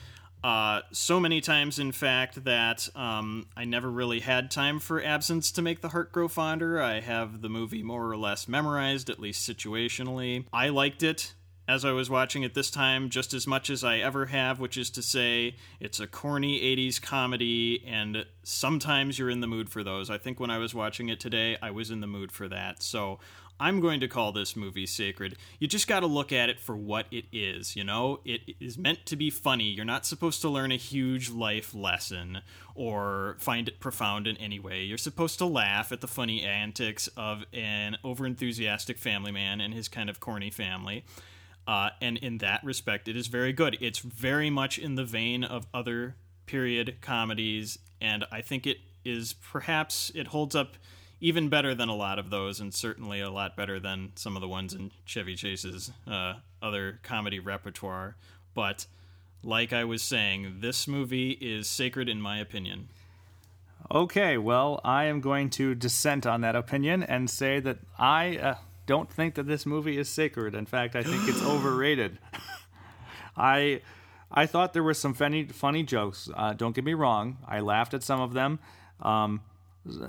[0.43, 5.51] Uh, so many times, in fact, that um, I never really had time for absence
[5.53, 6.81] to make the heart grow fonder.
[6.81, 10.45] I have the movie more or less memorized, at least situationally.
[10.53, 11.33] I liked it
[11.71, 14.75] as I was watching it this time just as much as I ever have, which
[14.75, 19.81] is to say, it's a corny 80s comedy, and sometimes you're in the mood for
[19.81, 20.09] those.
[20.09, 22.83] I think when I was watching it today, I was in the mood for that.
[22.83, 23.19] So
[23.57, 25.37] I'm going to call this movie sacred.
[25.59, 28.19] You just got to look at it for what it is, you know?
[28.25, 29.69] It is meant to be funny.
[29.69, 32.39] You're not supposed to learn a huge life lesson
[32.75, 34.83] or find it profound in any way.
[34.83, 39.87] You're supposed to laugh at the funny antics of an overenthusiastic family man and his
[39.87, 41.05] kind of corny family.
[41.67, 43.77] Uh, and in that respect, it is very good.
[43.79, 49.33] It's very much in the vein of other period comedies, and I think it is
[49.33, 50.75] perhaps it holds up
[51.19, 54.41] even better than a lot of those, and certainly a lot better than some of
[54.41, 58.15] the ones in Chevy Chase's uh, other comedy repertoire.
[58.55, 58.87] But
[59.43, 62.89] like I was saying, this movie is sacred in my opinion.
[63.89, 68.55] Okay, well, I am going to dissent on that opinion and say that I uh,
[68.85, 70.55] don't think that this movie is sacred.
[70.55, 72.19] In fact, I think it's overrated.
[73.37, 73.81] I
[74.31, 76.29] I thought there were some funny funny jokes.
[76.33, 77.37] Uh, don't get me wrong.
[77.47, 78.59] I laughed at some of them.
[79.01, 79.41] Um,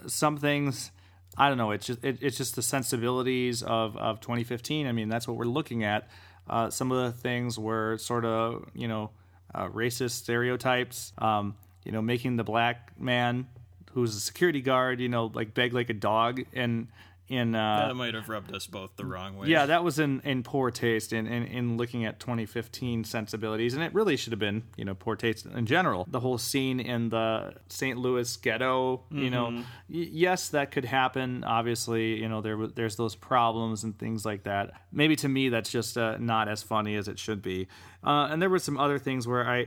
[0.07, 0.91] some things
[1.37, 1.71] I don't know.
[1.71, 4.87] It's just it, it's just the sensibilities of of 2015.
[4.87, 6.09] I mean, that's what we're looking at.
[6.49, 9.11] Uh, some of the things were sort of you know
[9.55, 11.13] uh, racist stereotypes.
[11.19, 13.47] Um, you know, making the black man
[13.93, 16.89] who's a security guard, you know, like beg like a dog, and
[17.29, 19.49] in uh, that might have rubbed us both the wrong way.
[19.49, 23.83] Yeah, that was in, in poor taste in, in, in looking at 2015 sensibilities, and
[23.83, 26.07] it really should have been you know poor taste in general.
[26.11, 27.97] The whole scene in the St.
[27.99, 31.45] Louis ghetto, you know, y- yes, that could happen.
[31.45, 34.73] Obviously, you know there there's those problems and things like that.
[34.93, 37.69] Maybe to me that's just uh, not as funny as it should be.
[38.05, 39.67] Uh, and there were some other things where I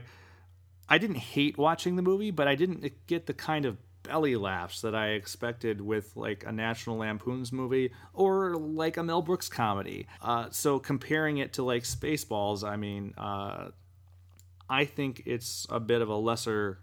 [0.88, 3.76] I didn't hate watching the movie, but I didn't get the kind of
[4.06, 9.22] belly laughs that I expected with like a National Lampoon's movie or like a Mel
[9.22, 10.06] Brooks comedy.
[10.22, 13.68] Uh, so comparing it to like Spaceballs, I mean, uh,
[14.68, 16.78] I think it's a bit of a lesser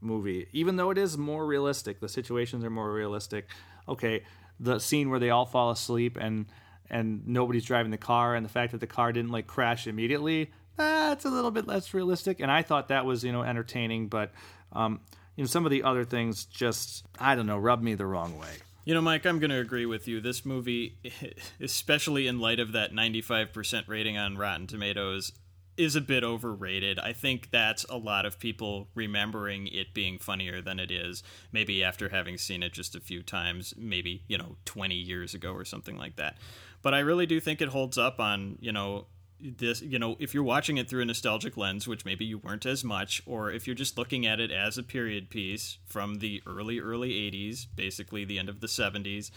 [0.00, 2.00] movie, even though it is more realistic.
[2.00, 3.48] The situations are more realistic.
[3.88, 4.22] Okay,
[4.60, 6.46] the scene where they all fall asleep and
[6.90, 10.52] and nobody's driving the car, and the fact that the car didn't like crash immediately,
[10.76, 12.40] that's a little bit less realistic.
[12.40, 14.32] And I thought that was you know entertaining, but
[14.72, 15.00] um,
[15.36, 18.38] you know some of the other things just I don't know rub me the wrong
[18.38, 18.56] way.
[18.84, 20.20] You know, Mike, I'm going to agree with you.
[20.20, 20.98] This movie,
[21.60, 25.32] especially in light of that 95% rating on Rotten Tomatoes,
[25.76, 26.98] is a bit overrated.
[26.98, 31.82] I think that's a lot of people remembering it being funnier than it is, maybe
[31.82, 35.64] after having seen it just a few times, maybe, you know, 20 years ago or
[35.64, 36.36] something like that.
[36.82, 39.06] But I really do think it holds up on, you know,
[39.44, 42.64] this you know if you're watching it through a nostalgic lens which maybe you weren't
[42.64, 46.42] as much or if you're just looking at it as a period piece from the
[46.46, 49.30] early early 80s basically the end of the 70s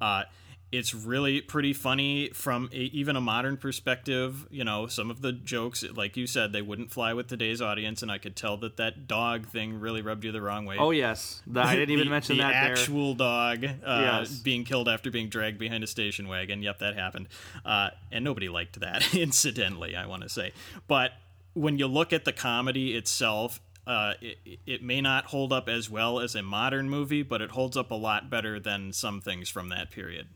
[0.00, 0.24] uh,
[0.72, 5.30] it's really pretty funny from a, even a modern perspective you know some of the
[5.32, 8.76] jokes like you said they wouldn't fly with today's audience and i could tell that
[8.78, 12.06] that dog thing really rubbed you the wrong way Oh yes, The- I didn't even
[12.06, 12.72] the- mention the that there.
[12.72, 14.38] actual dog uh, Yes.
[14.38, 16.62] being killed after being dragged behind a station wagon.
[16.62, 17.28] Yep, that happened,
[17.64, 19.14] uh, and nobody liked that.
[19.14, 20.52] incidentally, I want to say,
[20.88, 21.12] but
[21.54, 23.60] when you look at the comedy itself.
[23.84, 27.50] Uh, it, it may not hold up as well as a modern movie, but it
[27.50, 30.28] holds up a lot better than some things from that period.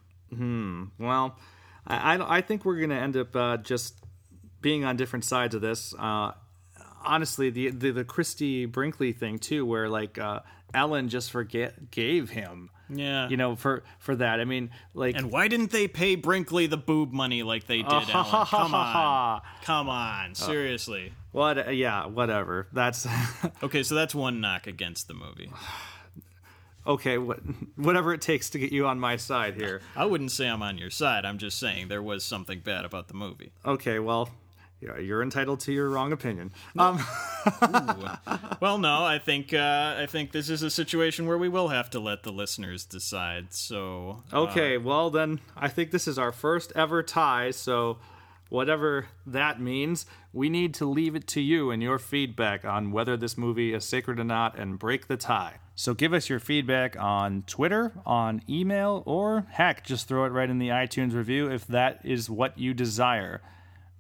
[0.99, 1.37] Well,
[1.87, 3.95] I, I, I think we're going to end up uh, just
[4.61, 5.95] being on different sides of this.
[5.99, 6.33] Uh,
[7.05, 10.41] honestly, the, the the Christie Brinkley thing too, where like uh,
[10.75, 14.41] Ellen just forget gave him, Yeah, you know, for for that.
[14.41, 17.87] I mean, like And why didn't they pay Brinkley the boob money like they did,
[18.13, 18.47] Alan?
[18.47, 21.13] Come on, come on, seriously.
[21.33, 21.75] what?
[21.77, 22.67] Yeah, whatever.
[22.73, 23.07] That's
[23.63, 25.51] Okay, so that's one knock against the movie.
[26.87, 27.19] okay.
[27.19, 27.41] What
[27.77, 29.81] whatever it takes to get you on my side here.
[29.95, 31.25] I wouldn't say I'm on your side.
[31.25, 33.53] I'm just saying there was something bad about the movie.
[33.65, 34.31] Okay, well.
[34.79, 36.53] Yeah, you're entitled to your wrong opinion.
[36.79, 36.99] Um,
[38.61, 41.89] Well, no, I think uh, I think this is a situation where we will have
[41.91, 43.55] to let the listeners decide.
[43.55, 47.97] So, uh, Okay, well then I think this is our first ever tie, so
[48.49, 53.17] whatever that means, we need to leave it to you and your feedback on whether
[53.17, 55.59] this movie is sacred or not and break the tie.
[55.75, 60.49] So give us your feedback on Twitter, on email, or heck, just throw it right
[60.49, 63.43] in the iTunes review if that is what you desire.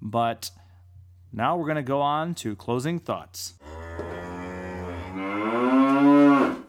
[0.00, 0.50] But
[1.32, 3.54] now we're going to go on to closing thoughts.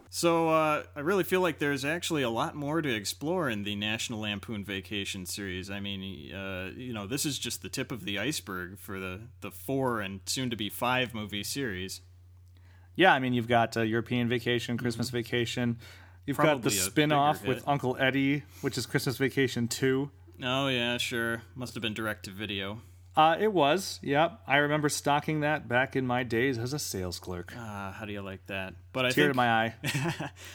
[0.09, 3.75] So uh, I really feel like there's actually a lot more to explore in the
[3.75, 5.69] National Lampoon Vacation series.
[5.69, 9.21] I mean, uh, you know, this is just the tip of the iceberg for the
[9.41, 12.01] the four and soon to be five movie series.
[12.95, 15.77] Yeah, I mean, you've got uh, European Vacation, Christmas Vacation.
[16.25, 17.65] You've got the Probably spin off with.
[17.67, 20.09] Uncle Eddie, which is Christmas Vacation 2.
[20.43, 21.43] Oh yeah, sure.
[21.55, 22.81] Must have been direct to video.
[23.17, 24.41] Uh, it was, yep.
[24.45, 27.51] I remember stocking that back in my days as a sales clerk.
[27.57, 28.75] Ah, how do you like that?
[28.93, 29.75] But I Tear think to my eye.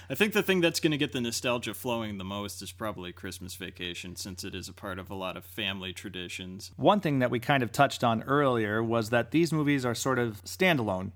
[0.08, 3.12] I think the thing that's going to get the nostalgia flowing the most is probably
[3.12, 6.70] Christmas Vacation, since it is a part of a lot of family traditions.
[6.76, 10.20] One thing that we kind of touched on earlier was that these movies are sort
[10.20, 11.10] of standalone.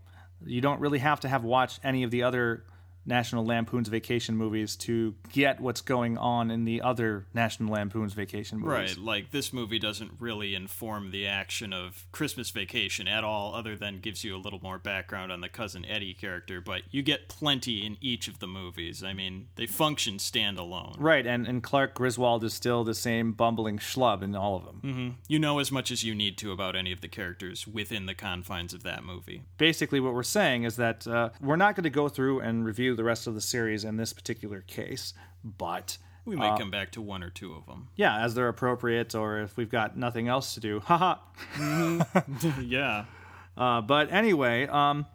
[0.44, 2.64] You don't really have to have watched any of the other
[3.06, 8.58] National Lampoon's Vacation movies to get what's going on in the other National Lampoon's Vacation
[8.58, 8.96] movies.
[8.96, 13.76] Right, like this movie doesn't really inform the action of Christmas Vacation at all, other
[13.76, 16.60] than gives you a little more background on the cousin Eddie character.
[16.60, 19.02] But you get plenty in each of the movies.
[19.02, 20.96] I mean, they function standalone.
[20.98, 25.16] Right, and, and Clark Griswold is still the same bumbling schlub in all of them.
[25.28, 28.14] You know as much as you need to about any of the characters within the
[28.14, 29.42] confines of that movie.
[29.58, 32.95] Basically, what we're saying is that uh, we're not going to go through and review
[32.96, 37.02] the rest of the series in this particular case, but We might come back to
[37.02, 37.88] one or two of them.
[37.96, 41.16] yeah, as they're appropriate, or if we've got nothing else to do, haha.
[42.60, 43.04] yeah.
[43.56, 45.06] Uh, but anyway, um,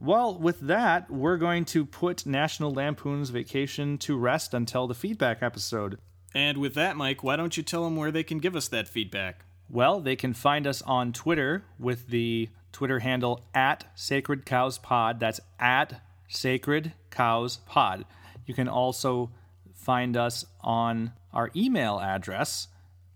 [0.00, 5.42] well, with that, we're going to put National Lampoon's Vacation to rest until the feedback
[5.42, 5.98] episode.
[6.34, 8.88] And with that, Mike, why don't you tell them where they can give us that
[8.88, 9.44] feedback?
[9.70, 15.20] Well, they can find us on Twitter with the Twitter handle at Sacred Cows Pod.
[15.20, 16.02] That's at
[16.34, 18.06] Sacred Cows Pod.
[18.46, 19.30] You can also
[19.72, 22.66] find us on our email address,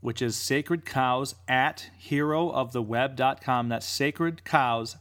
[0.00, 3.68] which is sacredcows at herooftheweb.com.
[3.68, 4.96] That's sacred cows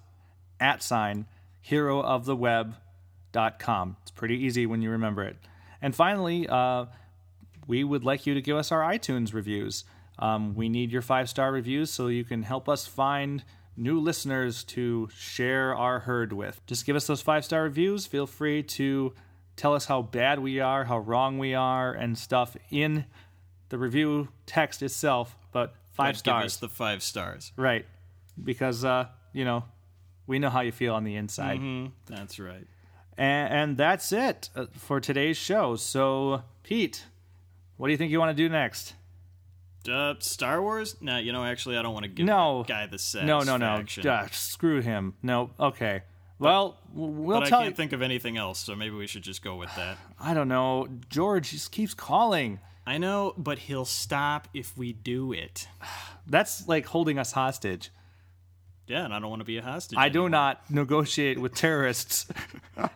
[0.59, 1.27] at sign
[1.69, 3.97] herooftheweb.com.
[4.01, 5.37] It's pretty easy when you remember it.
[5.81, 6.85] And finally, uh,
[7.67, 9.83] we would like you to give us our iTunes reviews.
[10.19, 13.43] Um, we need your five star reviews so you can help us find
[13.77, 16.59] new listeners to share our herd with.
[16.65, 18.05] Just give us those five star reviews.
[18.07, 19.13] Feel free to
[19.55, 23.05] tell us how bad we are, how wrong we are, and stuff in
[23.69, 25.37] the review text itself.
[25.51, 26.41] But five But stars.
[26.41, 27.51] Give us the five stars.
[27.55, 27.85] right.
[28.43, 29.63] Because, uh, you know,
[30.27, 31.59] we know how you feel on the inside.
[32.05, 32.67] That's right.
[33.17, 35.75] And, and that's it uh, for today's show.
[35.75, 37.05] So, Pete,
[37.77, 38.93] what do you think you want to do next?
[39.87, 40.95] Uh, Star Wars?
[41.01, 42.63] No, you know, actually, I don't want to give No.
[42.63, 43.65] that guy the No, no, no.
[43.77, 44.03] satisfaction.
[44.03, 45.13] Duh, screw him.
[45.23, 45.51] No.
[45.59, 46.03] Okay.
[46.39, 47.75] Well, w- we'll But I tell can't you.
[47.75, 49.97] think of anything else, so maybe we should just go with that.
[50.19, 50.87] I don't know.
[51.09, 52.59] George just keeps calling.
[52.85, 55.67] I know, but he'll stop if we do it.
[56.27, 57.89] That's like holding us hostage.
[58.87, 59.97] Yeah, and I don't want to be a hostage.
[59.99, 62.27] I do not negotiate with terrorists.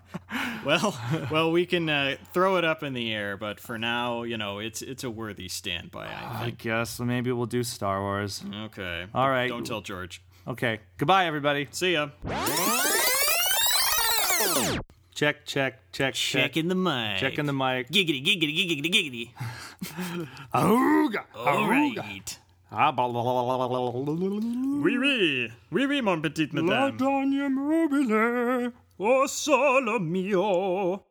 [0.66, 0.96] Well,
[1.32, 4.60] well, we can uh, throw it up in the air, but for now, you know,
[4.60, 6.06] it's it's a worthy standby.
[6.06, 8.44] I I guess maybe we'll do Star Wars.
[8.66, 9.08] Okay.
[9.14, 9.50] All right.
[9.50, 10.22] Don't tell George.
[10.48, 10.80] Okay.
[10.98, 11.68] Goodbye, everybody.
[11.72, 12.10] See ya.
[15.14, 15.46] Check, check,
[15.92, 16.14] check, check.
[16.14, 17.18] Checking the mic.
[17.18, 17.89] Checking the mic.
[17.89, 20.28] Giggity, giggity, giggity, giggity.
[20.54, 22.38] Auga, All right.
[22.74, 26.70] Ah, oui, oui, oui, oui, mon petit madame.
[26.70, 31.04] La dernière mobile, oh solo mio.